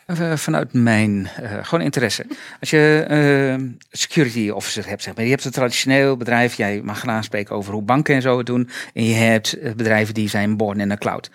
Even 0.07 0.38
vanuit 0.38 0.73
mijn 0.73 1.27
eh, 1.27 1.64
gewoon 1.64 1.85
interesse. 1.85 2.27
Als 2.61 2.71
je 2.71 3.05
eh, 3.09 3.64
security 3.90 4.49
officer 4.49 4.88
hebt, 4.88 5.03
zeg 5.03 5.14
maar, 5.14 5.25
je 5.25 5.31
hebt 5.31 5.45
een 5.45 5.51
traditioneel 5.51 6.17
bedrijf, 6.17 6.55
jij 6.55 6.81
mag 6.83 7.01
gaan 7.01 7.11
aanspreken 7.11 7.55
over 7.55 7.73
hoe 7.73 7.83
banken 7.83 8.14
en 8.14 8.23
zo 8.23 8.38
het 8.38 8.47
doen. 8.47 8.69
En 8.95 9.05
je 9.05 9.14
hebt 9.14 9.53
eh, 9.53 9.73
bedrijven 9.73 10.14
die 10.14 10.29
zijn 10.29 10.57
born 10.57 10.81
in 10.81 10.88
de 10.88 10.99
cloud. 10.99 11.31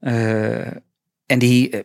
Eh, 0.00 0.66
en 1.26 1.38
die 1.38 1.70
eh, 1.70 1.80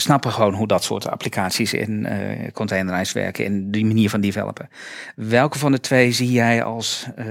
snappen 0.00 0.32
gewoon 0.32 0.54
hoe 0.54 0.66
dat 0.66 0.84
soort 0.84 1.08
applicaties 1.08 1.72
in 1.72 2.08
containerized 2.52 3.14
werken 3.14 3.44
en 3.44 3.70
die 3.70 3.84
manier 3.84 4.10
van 4.10 4.20
developen. 4.20 4.68
Welke 5.16 5.58
van 5.58 5.72
de 5.72 5.80
twee 5.80 6.12
zie 6.12 6.30
jij 6.30 6.62
als, 6.62 7.06
eh, 7.16 7.26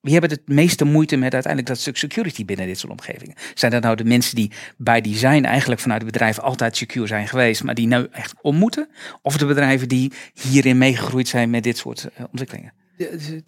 wie 0.00 0.12
hebben 0.12 0.30
het 0.30 0.48
meeste 0.48 0.84
moeite 0.84 1.16
met 1.16 1.32
uiteindelijk 1.32 1.72
dat 1.72 1.80
stuk 1.80 1.96
security 1.96 2.44
binnen 2.44 2.66
dit 2.66 2.78
soort 2.78 2.92
omgevingen? 2.92 3.34
Zijn 3.54 3.72
dat 3.72 3.82
nou 3.82 3.96
de 3.96 4.04
mensen 4.04 4.34
die 4.34 4.52
bij 4.76 5.00
design 5.00 5.44
eigenlijk 5.44 5.80
vanuit 5.80 6.02
het 6.02 6.12
bedrijf 6.12 6.38
altijd 6.38 6.76
secure 6.76 7.06
zijn 7.06 7.28
geweest, 7.28 7.64
maar 7.64 7.74
die 7.74 7.86
nu 7.86 8.06
echt 8.10 8.34
om 8.40 8.56
moeten? 8.56 8.88
Of 9.22 9.36
de 9.36 9.46
bedrijven 9.46 9.88
die 9.88 10.12
hierin 10.32 10.78
meegegroeid 10.78 11.28
zijn 11.28 11.50
met 11.50 11.62
dit 11.62 11.76
soort 11.76 12.08
eh, 12.14 12.24
ontwikkelingen? 12.30 12.72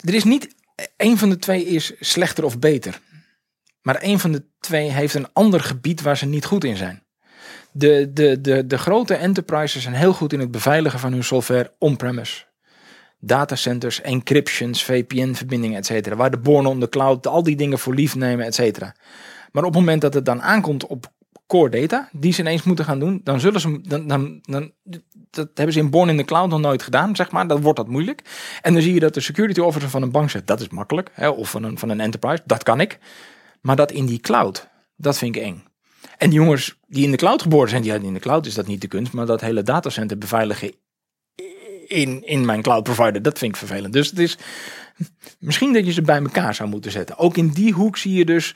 Er 0.04 0.14
is 0.14 0.24
niet 0.24 0.54
één 0.96 1.18
van 1.18 1.28
de 1.28 1.38
twee 1.38 1.64
is 1.64 1.92
slechter 2.00 2.44
of 2.44 2.58
beter. 2.58 3.00
Maar 3.82 3.94
één 3.94 4.18
van 4.18 4.32
de 4.32 4.44
twee 4.60 4.90
heeft 4.90 5.14
een 5.14 5.32
ander 5.32 5.60
gebied 5.60 6.00
waar 6.00 6.16
ze 6.16 6.26
niet 6.26 6.44
goed 6.44 6.64
in 6.64 6.76
zijn. 6.76 7.05
De, 7.78 8.10
de, 8.12 8.40
de, 8.40 8.66
de 8.66 8.78
grote 8.78 9.14
enterprises 9.14 9.82
zijn 9.82 9.94
heel 9.94 10.12
goed 10.12 10.32
in 10.32 10.40
het 10.40 10.50
beveiligen 10.50 10.98
van 10.98 11.12
hun 11.12 11.24
software 11.24 11.72
on-premise. 11.78 12.44
Datacenters, 13.18 14.00
encryptions, 14.00 14.84
VPN-verbindingen, 14.84 15.76
et 15.76 15.86
cetera. 15.86 16.16
Waar 16.16 16.30
de 16.30 16.38
born 16.38 16.66
on 16.66 16.80
the 16.80 16.88
cloud, 16.88 17.26
al 17.26 17.42
die 17.42 17.56
dingen 17.56 17.78
voor 17.78 17.94
lief 17.94 18.14
nemen, 18.14 18.46
et 18.46 18.54
cetera. 18.54 18.94
Maar 19.52 19.64
op 19.64 19.70
het 19.70 19.78
moment 19.78 20.00
dat 20.00 20.14
het 20.14 20.24
dan 20.24 20.42
aankomt 20.42 20.86
op 20.86 21.12
core 21.46 21.70
data, 21.70 22.08
die 22.12 22.32
ze 22.32 22.40
ineens 22.40 22.62
moeten 22.62 22.84
gaan 22.84 22.98
doen, 22.98 23.20
dan 23.24 23.40
zullen 23.40 23.60
ze, 23.60 23.80
dan, 23.82 24.06
dan, 24.06 24.38
dan, 24.42 24.72
dat 25.30 25.48
hebben 25.54 25.72
ze 25.72 25.80
in 25.80 25.90
Born 25.90 26.08
in 26.08 26.16
the 26.16 26.24
Cloud 26.24 26.48
nog 26.48 26.60
nooit 26.60 26.82
gedaan, 26.82 27.16
zeg 27.16 27.30
maar. 27.30 27.46
Dan 27.46 27.60
wordt 27.60 27.78
dat 27.78 27.88
moeilijk. 27.88 28.22
En 28.62 28.72
dan 28.72 28.82
zie 28.82 28.94
je 28.94 29.00
dat 29.00 29.14
de 29.14 29.20
security 29.20 29.60
officer 29.60 29.90
van 29.90 30.02
een 30.02 30.10
bank 30.10 30.30
zegt, 30.30 30.46
dat 30.46 30.60
is 30.60 30.68
makkelijk. 30.68 31.10
Hè, 31.12 31.28
of 31.28 31.50
van 31.50 31.62
een, 31.62 31.78
van 31.78 31.88
een 31.88 32.00
enterprise, 32.00 32.42
dat 32.46 32.62
kan 32.62 32.80
ik. 32.80 32.98
Maar 33.60 33.76
dat 33.76 33.92
in 33.92 34.06
die 34.06 34.20
cloud, 34.20 34.68
dat 34.96 35.18
vind 35.18 35.36
ik 35.36 35.42
eng. 35.42 35.64
En 36.18 36.30
die 36.30 36.38
jongens 36.38 36.78
die 36.86 37.04
in 37.04 37.10
de 37.10 37.16
cloud 37.16 37.42
geboren 37.42 37.68
zijn, 37.68 37.82
die 37.82 37.92
in 37.92 38.14
de 38.14 38.20
cloud 38.20 38.46
is 38.46 38.54
dat 38.54 38.66
niet 38.66 38.80
de 38.80 38.88
kunst, 38.88 39.12
maar 39.12 39.26
dat 39.26 39.40
hele 39.40 39.62
datacenter 39.62 40.18
beveiligen 40.18 40.72
in, 41.86 42.24
in 42.24 42.44
mijn 42.44 42.62
cloud 42.62 42.82
provider, 42.82 43.22
dat 43.22 43.38
vind 43.38 43.50
ik 43.50 43.56
vervelend. 43.56 43.92
Dus 43.92 44.10
het 44.10 44.18
is 44.18 44.38
misschien 45.38 45.72
dat 45.72 45.86
je 45.86 45.92
ze 45.92 46.02
bij 46.02 46.22
elkaar 46.22 46.54
zou 46.54 46.68
moeten 46.68 46.90
zetten. 46.90 47.18
Ook 47.18 47.36
in 47.36 47.48
die 47.48 47.72
hoek 47.72 47.96
zie 47.96 48.14
je 48.14 48.24
dus 48.24 48.54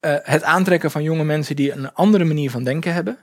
uh, 0.00 0.16
het 0.22 0.42
aantrekken 0.42 0.90
van 0.90 1.02
jonge 1.02 1.24
mensen 1.24 1.56
die 1.56 1.72
een 1.72 1.92
andere 1.92 2.24
manier 2.24 2.50
van 2.50 2.64
denken 2.64 2.94
hebben. 2.94 3.18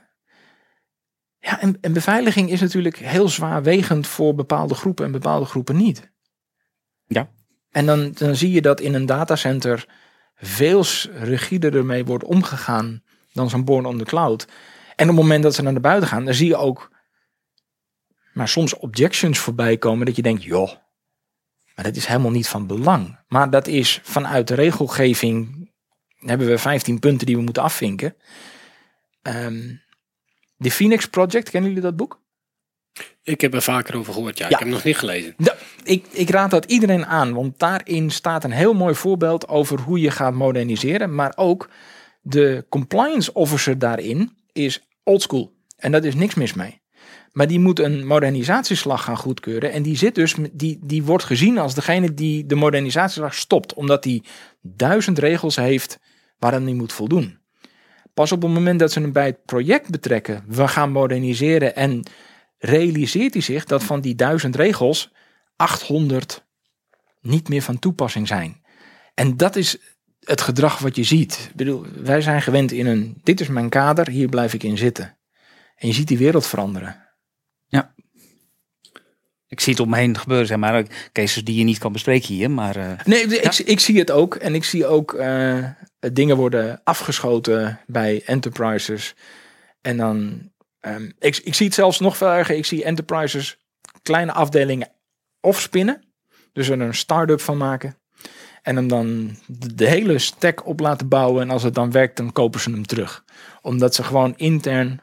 Ja, 1.38 1.60
en, 1.60 1.78
en 1.80 1.92
beveiliging 1.92 2.50
is 2.50 2.60
natuurlijk 2.60 2.96
heel 2.96 3.28
zwaarwegend 3.28 4.06
voor 4.06 4.34
bepaalde 4.34 4.74
groepen 4.74 5.04
en 5.04 5.12
bepaalde 5.12 5.46
groepen 5.46 5.76
niet. 5.76 6.10
Ja. 7.06 7.30
En 7.70 7.86
dan, 7.86 8.12
dan 8.12 8.36
zie 8.36 8.52
je 8.52 8.62
dat 8.62 8.80
in 8.80 8.94
een 8.94 9.06
datacenter 9.06 9.86
veel 10.34 10.84
rigider 11.12 11.76
ermee 11.76 12.04
wordt 12.04 12.24
omgegaan 12.24 13.02
dan 13.32 13.50
zo'n 13.50 13.64
born 13.64 13.86
on 13.86 13.98
the 13.98 14.04
cloud. 14.04 14.46
En 14.96 15.08
op 15.08 15.16
het 15.16 15.22
moment 15.22 15.42
dat 15.42 15.54
ze 15.54 15.62
naar 15.62 15.74
de 15.74 15.80
buiten 15.80 16.08
gaan, 16.08 16.24
dan 16.24 16.34
zie 16.34 16.48
je 16.48 16.56
ook 16.56 16.90
maar 18.32 18.48
soms 18.48 18.76
objections 18.76 19.38
voorbij 19.38 19.76
komen 19.76 20.06
dat 20.06 20.16
je 20.16 20.22
denkt, 20.22 20.42
joh, 20.42 20.72
maar 21.74 21.84
dat 21.84 21.96
is 21.96 22.06
helemaal 22.06 22.30
niet 22.30 22.48
van 22.48 22.66
belang. 22.66 23.18
Maar 23.28 23.50
dat 23.50 23.66
is 23.66 24.00
vanuit 24.02 24.48
de 24.48 24.54
regelgeving, 24.54 25.70
hebben 26.18 26.46
we 26.46 26.58
15 26.58 26.98
punten 26.98 27.26
die 27.26 27.36
we 27.36 27.42
moeten 27.42 27.62
afvinken. 27.62 28.16
Um, 29.22 29.82
de 30.56 30.70
Phoenix 30.70 31.06
Project, 31.06 31.50
kennen 31.50 31.70
jullie 31.70 31.84
dat 31.84 31.96
boek? 31.96 32.20
Ik 33.22 33.40
heb 33.40 33.54
er 33.54 33.62
vaker 33.62 33.96
over 33.96 34.12
gehoord, 34.12 34.38
ja. 34.38 34.44
Ik 34.44 34.50
heb 34.50 34.60
hem 34.60 34.68
nog 34.68 34.84
niet 34.84 34.96
gelezen. 34.96 35.34
Ja, 35.36 35.56
ik, 35.84 36.06
ik 36.10 36.30
raad 36.30 36.50
dat 36.50 36.64
iedereen 36.64 37.06
aan, 37.06 37.34
want 37.34 37.58
daarin 37.58 38.10
staat 38.10 38.44
een 38.44 38.50
heel 38.50 38.74
mooi 38.74 38.94
voorbeeld 38.94 39.48
over 39.48 39.80
hoe 39.80 40.00
je 40.00 40.10
gaat 40.10 40.34
moderniseren. 40.34 41.14
Maar 41.14 41.32
ook 41.36 41.68
de 42.20 42.66
compliance 42.68 43.32
officer 43.32 43.78
daarin 43.78 44.36
is 44.52 44.86
oldschool. 45.02 45.52
En 45.76 45.92
daar 45.92 46.04
is 46.04 46.14
niks 46.14 46.34
mis 46.34 46.54
mee. 46.54 46.80
Maar 47.32 47.46
die 47.46 47.60
moet 47.60 47.78
een 47.78 48.06
modernisatieslag 48.06 49.04
gaan 49.04 49.16
goedkeuren. 49.16 49.72
En 49.72 49.82
die, 49.82 49.96
zit 49.96 50.14
dus, 50.14 50.34
die, 50.52 50.78
die 50.82 51.02
wordt 51.02 51.24
gezien 51.24 51.58
als 51.58 51.74
degene 51.74 52.14
die 52.14 52.46
de 52.46 52.54
modernisatieslag 52.54 53.34
stopt. 53.34 53.74
Omdat 53.74 54.04
hij 54.04 54.22
duizend 54.62 55.18
regels 55.18 55.56
heeft 55.56 55.98
waaraan 56.38 56.64
hij 56.64 56.72
moet 56.72 56.92
voldoen. 56.92 57.38
Pas 58.14 58.32
op 58.32 58.42
het 58.42 58.50
moment 58.50 58.78
dat 58.80 58.92
ze 58.92 59.00
hem 59.00 59.12
bij 59.12 59.26
het 59.26 59.44
project 59.44 59.90
betrekken, 59.90 60.44
we 60.46 60.68
gaan 60.68 60.92
moderniseren 60.92 61.76
en 61.76 62.02
realiseert 62.58 63.32
hij 63.32 63.42
zich 63.42 63.64
dat 63.64 63.84
van 63.84 64.00
die 64.00 64.14
duizend 64.14 64.56
regels 64.56 65.12
800 65.56 66.44
niet 67.20 67.48
meer 67.48 67.62
van 67.62 67.78
toepassing 67.78 68.28
zijn. 68.28 68.60
En 69.14 69.36
dat 69.36 69.56
is 69.56 69.78
het 70.20 70.40
gedrag 70.40 70.78
wat 70.78 70.96
je 70.96 71.04
ziet. 71.04 71.48
Ik 71.50 71.56
bedoel, 71.56 71.84
wij 72.02 72.20
zijn 72.20 72.42
gewend 72.42 72.72
in 72.72 72.86
een, 72.86 73.20
dit 73.22 73.40
is 73.40 73.48
mijn 73.48 73.68
kader, 73.68 74.08
hier 74.08 74.28
blijf 74.28 74.54
ik 74.54 74.62
in 74.62 74.78
zitten. 74.78 75.18
En 75.76 75.88
je 75.88 75.94
ziet 75.94 76.08
die 76.08 76.18
wereld 76.18 76.46
veranderen. 76.46 77.08
Ja. 77.66 77.94
Ik 79.46 79.60
zie 79.60 79.72
het 79.72 79.82
om 79.82 79.88
me 79.90 79.96
heen 79.96 80.18
gebeuren, 80.18 80.46
zeg 80.46 80.58
maar. 80.58 80.84
Cases 81.12 81.44
die 81.44 81.58
je 81.58 81.64
niet 81.64 81.78
kan 81.78 81.92
bespreken 81.92 82.34
hier, 82.34 82.50
maar... 82.50 82.76
Uh, 82.76 82.92
nee, 83.04 83.22
ik, 83.22 83.58
ik, 83.58 83.80
zie 83.80 83.98
het 83.98 84.10
ook. 84.10 84.34
En 84.34 84.54
ik 84.54 84.64
zie 84.64 84.86
ook 84.86 85.12
uh, 85.12 85.64
dingen 86.12 86.36
worden 86.36 86.80
afgeschoten 86.84 87.80
bij 87.86 88.22
enterprises. 88.24 89.14
En 89.80 89.96
dan... 89.96 90.48
Um, 90.80 91.12
ik, 91.18 91.36
ik 91.36 91.54
zie 91.54 91.66
het 91.66 91.74
zelfs 91.74 92.00
nog 92.00 92.16
veel 92.16 92.28
erger. 92.28 92.56
Ik 92.56 92.66
zie 92.66 92.84
enterprises 92.84 93.58
kleine 94.02 94.32
afdelingen 94.32 94.92
opspinnen. 95.40 96.04
Dus 96.52 96.68
er 96.68 96.80
een 96.80 96.94
start-up 96.94 97.40
van 97.40 97.56
maken. 97.56 97.99
En 98.62 98.76
hem 98.76 98.88
dan 98.88 99.36
de 99.46 99.88
hele 99.88 100.18
stack 100.18 100.66
op 100.66 100.80
laten 100.80 101.08
bouwen. 101.08 101.42
En 101.42 101.50
als 101.50 101.62
het 101.62 101.74
dan 101.74 101.90
werkt, 101.90 102.16
dan 102.16 102.32
kopen 102.32 102.60
ze 102.60 102.70
hem 102.70 102.86
terug. 102.86 103.24
Omdat 103.62 103.94
ze 103.94 104.02
gewoon 104.02 104.34
intern 104.36 105.00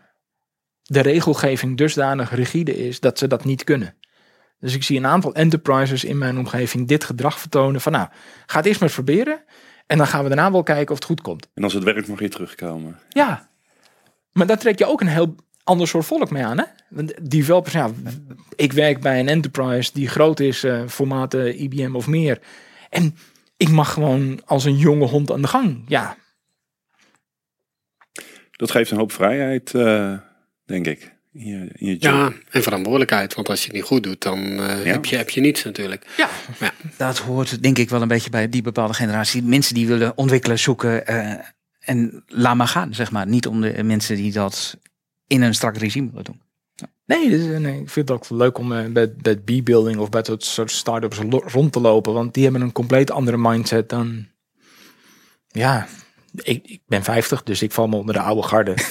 de 0.83 0.99
regelgeving 0.99 1.77
dusdanig 1.77 2.35
rigide 2.35 2.87
is 2.87 2.99
dat 2.99 3.17
ze 3.17 3.27
dat 3.27 3.45
niet 3.45 3.63
kunnen. 3.63 3.95
Dus 4.59 4.75
ik 4.75 4.83
zie 4.83 4.97
een 4.97 5.05
aantal 5.05 5.33
enterprises 5.33 6.03
in 6.03 6.17
mijn 6.17 6.37
omgeving 6.37 6.87
dit 6.87 7.03
gedrag 7.03 7.39
vertonen. 7.39 7.81
Van 7.81 7.91
nou, 7.91 8.07
ga 8.45 8.57
het 8.57 8.65
eerst 8.65 8.79
maar 8.79 8.89
proberen. 8.89 9.43
En 9.87 9.97
dan 9.97 10.07
gaan 10.07 10.23
we 10.23 10.27
daarna 10.27 10.51
wel 10.51 10.63
kijken 10.63 10.91
of 10.91 10.95
het 10.95 11.07
goed 11.07 11.21
komt. 11.21 11.47
En 11.53 11.63
als 11.63 11.73
het 11.73 11.83
werkt 11.83 12.07
mag 12.07 12.19
je 12.19 12.29
terugkomen. 12.29 12.99
Ja. 13.09 13.49
Maar 14.31 14.47
daar 14.47 14.57
trek 14.57 14.79
je 14.79 14.85
ook 14.85 15.01
een 15.01 15.07
heel 15.07 15.35
ander 15.63 15.87
soort 15.87 16.05
volk 16.05 16.29
mee 16.29 16.45
aan. 16.45 16.57
Hè? 16.57 16.63
Developers, 17.21 17.73
ja, 17.73 17.89
ik 18.55 18.73
werk 18.73 19.01
bij 19.01 19.19
een 19.19 19.27
enterprise 19.27 19.91
die 19.93 20.07
groot 20.07 20.39
is, 20.39 20.63
uh, 20.63 20.81
formaten 20.87 21.61
IBM 21.61 21.95
of 21.95 22.07
meer. 22.07 22.39
En 22.89 23.15
ik 23.57 23.69
mag 23.69 23.93
gewoon 23.93 24.41
als 24.45 24.65
een 24.65 24.77
jonge 24.77 25.05
hond 25.05 25.31
aan 25.31 25.41
de 25.41 25.47
gang. 25.47 25.83
Ja. 25.87 26.17
Dat 28.51 28.71
geeft 28.71 28.91
een 28.91 28.97
hoop 28.97 29.11
vrijheid, 29.11 29.73
uh, 29.73 30.17
denk 30.65 30.87
ik. 30.87 31.15
In 31.33 31.45
je, 31.45 31.69
in 31.73 31.87
je. 31.87 31.95
Ja, 31.99 32.31
en 32.49 32.63
verantwoordelijkheid. 32.63 33.33
Want 33.33 33.49
als 33.49 33.59
je 33.59 33.65
het 33.65 33.75
niet 33.75 33.83
goed 33.83 34.03
doet, 34.03 34.21
dan 34.21 34.39
uh, 34.39 34.57
ja. 34.57 34.91
heb, 34.91 35.05
je, 35.05 35.15
heb 35.15 35.29
je 35.29 35.41
niets 35.41 35.63
natuurlijk. 35.63 36.07
Ja. 36.17 36.29
ja. 36.59 36.71
dat 36.97 37.17
hoort 37.17 37.63
denk 37.63 37.77
ik 37.77 37.89
wel 37.89 38.01
een 38.01 38.07
beetje 38.07 38.29
bij 38.29 38.49
die 38.49 38.61
bepaalde 38.61 38.93
generatie. 38.93 39.43
Mensen 39.43 39.73
die 39.73 39.87
willen 39.87 40.17
ontwikkelen, 40.17 40.59
zoeken 40.59 41.05
en 41.79 42.23
laat 42.27 42.55
maar 42.55 42.67
gaan, 42.67 42.93
zeg 42.93 43.11
maar. 43.11 43.27
Niet 43.27 43.47
om 43.47 43.61
de 43.61 43.83
mensen 43.83 44.15
die 44.15 44.31
dat 44.31 44.77
in 45.27 45.41
een 45.41 45.53
strak 45.53 45.77
regime 45.77 46.09
willen 46.09 46.23
doen. 46.23 46.41
Nee, 47.07 47.29
dus, 47.29 47.59
nee, 47.59 47.81
ik 47.81 47.89
vind 47.89 48.09
het 48.09 48.17
ook 48.17 48.29
leuk 48.29 48.57
om 48.57 48.71
uh, 48.71 48.85
bij, 48.85 49.13
bij 49.13 49.35
B-building 49.35 49.97
of 49.97 50.09
bij 50.09 50.21
dat 50.21 50.43
soort 50.43 50.71
start-ups 50.71 51.19
rond 51.29 51.71
te 51.71 51.79
lopen. 51.79 52.13
Want 52.13 52.33
die 52.33 52.43
hebben 52.43 52.61
een 52.61 52.71
compleet 52.71 53.11
andere 53.11 53.37
mindset 53.37 53.89
dan... 53.89 54.27
Ja, 55.47 55.87
ik, 56.35 56.67
ik 56.67 56.81
ben 56.87 57.03
50, 57.03 57.43
dus 57.43 57.61
ik 57.61 57.71
val 57.71 57.87
me 57.87 57.95
onder 57.95 58.13
de 58.13 58.21
oude 58.21 58.43
garde. 58.43 58.73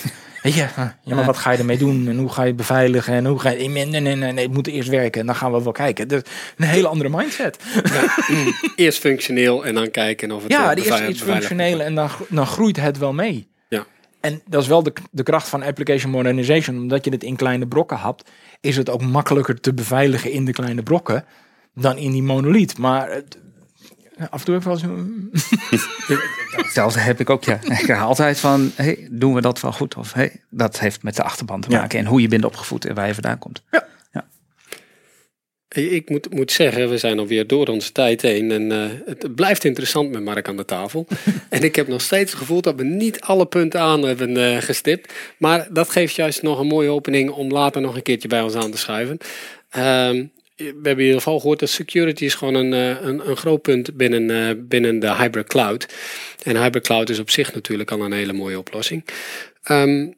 Weet 0.43 0.55
je, 0.55 0.67
ja, 1.03 1.15
maar 1.15 1.25
wat 1.25 1.37
ga 1.37 1.51
je 1.51 1.59
ermee 1.59 1.79
doen? 1.79 2.09
En 2.09 2.19
hoe 2.19 2.29
ga 2.29 2.43
je 2.43 2.55
beveiligen? 2.55 3.15
En 3.15 3.27
hoe 3.27 3.39
ga 3.39 3.51
je... 3.51 3.69
Nee, 3.69 3.87
nee, 3.87 4.01
nee, 4.01 4.17
nee, 4.17 4.45
het 4.45 4.53
moet 4.53 4.67
eerst 4.67 4.89
werken 4.89 5.21
en 5.21 5.27
dan 5.27 5.37
gaan 5.37 5.53
we 5.53 5.63
wel 5.63 5.73
kijken. 5.73 6.09
Dus 6.09 6.23
een 6.57 6.67
hele 6.67 6.89
andere 6.89 7.11
mindset. 7.11 7.59
Ja, 7.85 8.15
eerst 8.77 8.99
functioneel 8.99 9.65
en 9.65 9.75
dan 9.75 9.91
kijken 9.91 10.33
of 10.33 10.43
het 10.43 10.53
Ja, 10.53 10.75
die 10.75 10.85
eerst 10.85 11.09
iets 11.09 11.23
functioneel 11.23 11.81
en 11.81 11.95
dan, 11.95 12.11
dan 12.29 12.47
groeit 12.47 12.77
het 12.77 12.99
wel 12.99 13.13
mee. 13.13 13.49
En 14.21 14.43
dat 14.47 14.63
is 14.63 14.69
wel 14.69 14.83
de, 14.83 14.93
de 15.11 15.23
kracht 15.23 15.49
van 15.49 15.63
application 15.63 16.11
modernization. 16.11 16.77
Omdat 16.77 17.05
je 17.05 17.11
het 17.11 17.25
in 17.25 17.37
kleine 17.37 17.67
brokken 17.67 17.99
hebt, 17.99 18.31
is 18.61 18.77
het 18.77 18.91
ook 18.91 19.03
makkelijker 19.03 19.61
te 19.61 19.75
beveiligen 19.75 20.31
in 20.33 20.45
de 20.45 20.53
kleine 20.53 20.83
brokken 20.83 21.25
dan 21.75 21.97
in 21.97 22.11
die 22.11 22.23
monolith. 22.23 22.79
Maar 22.79 23.11
het, 23.11 23.39
af 24.31 24.39
en 24.39 24.45
toe 24.45 24.55
heb 24.55 24.63
ik 24.63 24.69
wel 24.69 24.77
zo. 24.77 25.07
Hetzelfde 26.57 27.01
heb 27.01 27.21
ik 27.21 27.31
ook, 27.31 27.45
ja. 27.45 27.59
Ik 27.63 27.91
altijd 27.91 28.39
van, 28.39 28.71
hey, 28.75 29.09
doen 29.11 29.35
we 29.35 29.41
dat 29.41 29.61
wel 29.61 29.73
goed? 29.73 29.97
Of 29.97 30.13
hey, 30.13 30.41
dat 30.51 30.79
heeft 30.79 31.03
met 31.03 31.17
de 31.17 31.23
achterban 31.23 31.61
te 31.61 31.71
maken. 31.71 31.99
En 31.99 32.07
hoe 32.07 32.21
je 32.21 32.29
bent 32.29 32.45
opgevoed 32.45 32.85
en 32.85 32.95
waar 32.95 33.07
je 33.07 33.15
vandaan 33.15 33.39
komt. 33.39 33.63
Ja. 33.71 33.87
Ik 35.77 36.11
moet, 36.11 36.35
moet 36.35 36.53
zeggen, 36.53 36.89
we 36.89 36.99
zijn 36.99 37.19
alweer 37.19 37.47
door 37.47 37.67
onze 37.67 37.93
tijd 37.93 38.23
heen. 38.23 38.51
En 38.51 38.71
uh, 38.71 38.85
het 39.05 39.35
blijft 39.35 39.65
interessant 39.65 40.11
met 40.11 40.25
Mark 40.25 40.49
aan 40.49 40.57
de 40.57 40.65
tafel. 40.65 41.07
en 41.49 41.63
ik 41.63 41.77
heb 41.77 41.89
nog 41.89 42.01
steeds 42.01 42.31
het 42.31 42.41
gevoel 42.41 42.61
dat 42.61 42.75
we 42.75 42.85
niet 42.85 43.21
alle 43.21 43.47
punten 43.47 43.81
aan 43.81 44.03
hebben 44.03 44.37
uh, 44.37 44.57
gestipt. 44.57 45.13
Maar 45.39 45.69
dat 45.71 45.91
geeft 45.91 46.15
juist 46.15 46.43
nog 46.43 46.59
een 46.59 46.67
mooie 46.67 46.91
opening 46.91 47.31
om 47.31 47.51
later 47.51 47.81
nog 47.81 47.97
een 47.97 48.03
keertje 48.03 48.29
bij 48.29 48.43
ons 48.43 48.55
aan 48.55 48.71
te 48.71 48.79
schuiven. 48.79 49.19
Uh, 49.77 49.83
we 50.57 50.65
hebben 50.65 50.93
in 50.93 51.01
ieder 51.01 51.17
geval 51.17 51.41
gehoord 51.41 51.59
dat 51.59 51.69
security 51.69 52.25
is 52.25 52.35
gewoon 52.35 52.55
een, 52.55 52.73
een, 52.73 53.29
een 53.29 53.37
groot 53.37 53.63
punt 53.63 53.97
binnen, 53.97 54.69
binnen 54.69 54.99
de 54.99 55.15
hybrid 55.15 55.47
cloud. 55.47 55.87
En 56.43 56.63
hybrid 56.63 56.87
cloud 56.87 57.09
is 57.09 57.19
op 57.19 57.31
zich 57.31 57.55
natuurlijk 57.55 57.91
al 57.91 58.01
een 58.01 58.13
hele 58.13 58.33
mooie 58.33 58.59
oplossing. 58.59 59.05
Um, 59.71 60.15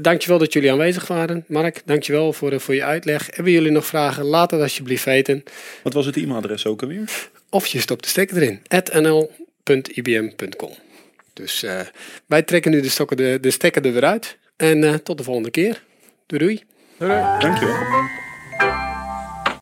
Dankjewel 0.00 0.38
dat 0.38 0.52
jullie 0.52 0.72
aanwezig 0.72 1.06
waren. 1.06 1.44
Mark, 1.48 1.82
dankjewel 1.84 2.32
voor, 2.32 2.60
voor 2.60 2.74
je 2.74 2.84
uitleg. 2.84 3.28
Hebben 3.34 3.52
jullie 3.52 3.70
nog 3.70 3.86
vragen? 3.86 4.24
Laat 4.24 4.50
het 4.50 4.60
alsjeblieft 4.60 5.04
weten. 5.04 5.42
Wat 5.82 5.92
was 5.92 6.06
het 6.06 6.16
e-mailadres 6.16 6.66
ook 6.66 6.82
alweer? 6.82 7.30
of 7.52 7.66
je 7.66 7.80
stopt 7.80 8.02
de 8.02 8.08
stekker 8.08 8.36
erin. 8.36 8.60
nl.ibm.com. 9.02 10.72
Dus 11.32 11.62
eh, 11.62 11.80
wij 12.26 12.42
trekken 12.42 12.70
nu 12.70 12.80
de, 12.80 12.88
stokken 12.88 13.16
de, 13.16 13.38
de 13.40 13.50
stekker 13.50 13.86
er 13.86 13.92
weer 13.92 14.04
uit. 14.04 14.38
En 14.56 14.84
eh, 14.84 14.94
tot 14.94 15.18
de 15.18 15.24
volgende 15.24 15.50
keer. 15.50 15.82
Doei 16.26 16.44
doei. 16.44 16.62
Dankjewel. 17.38 17.76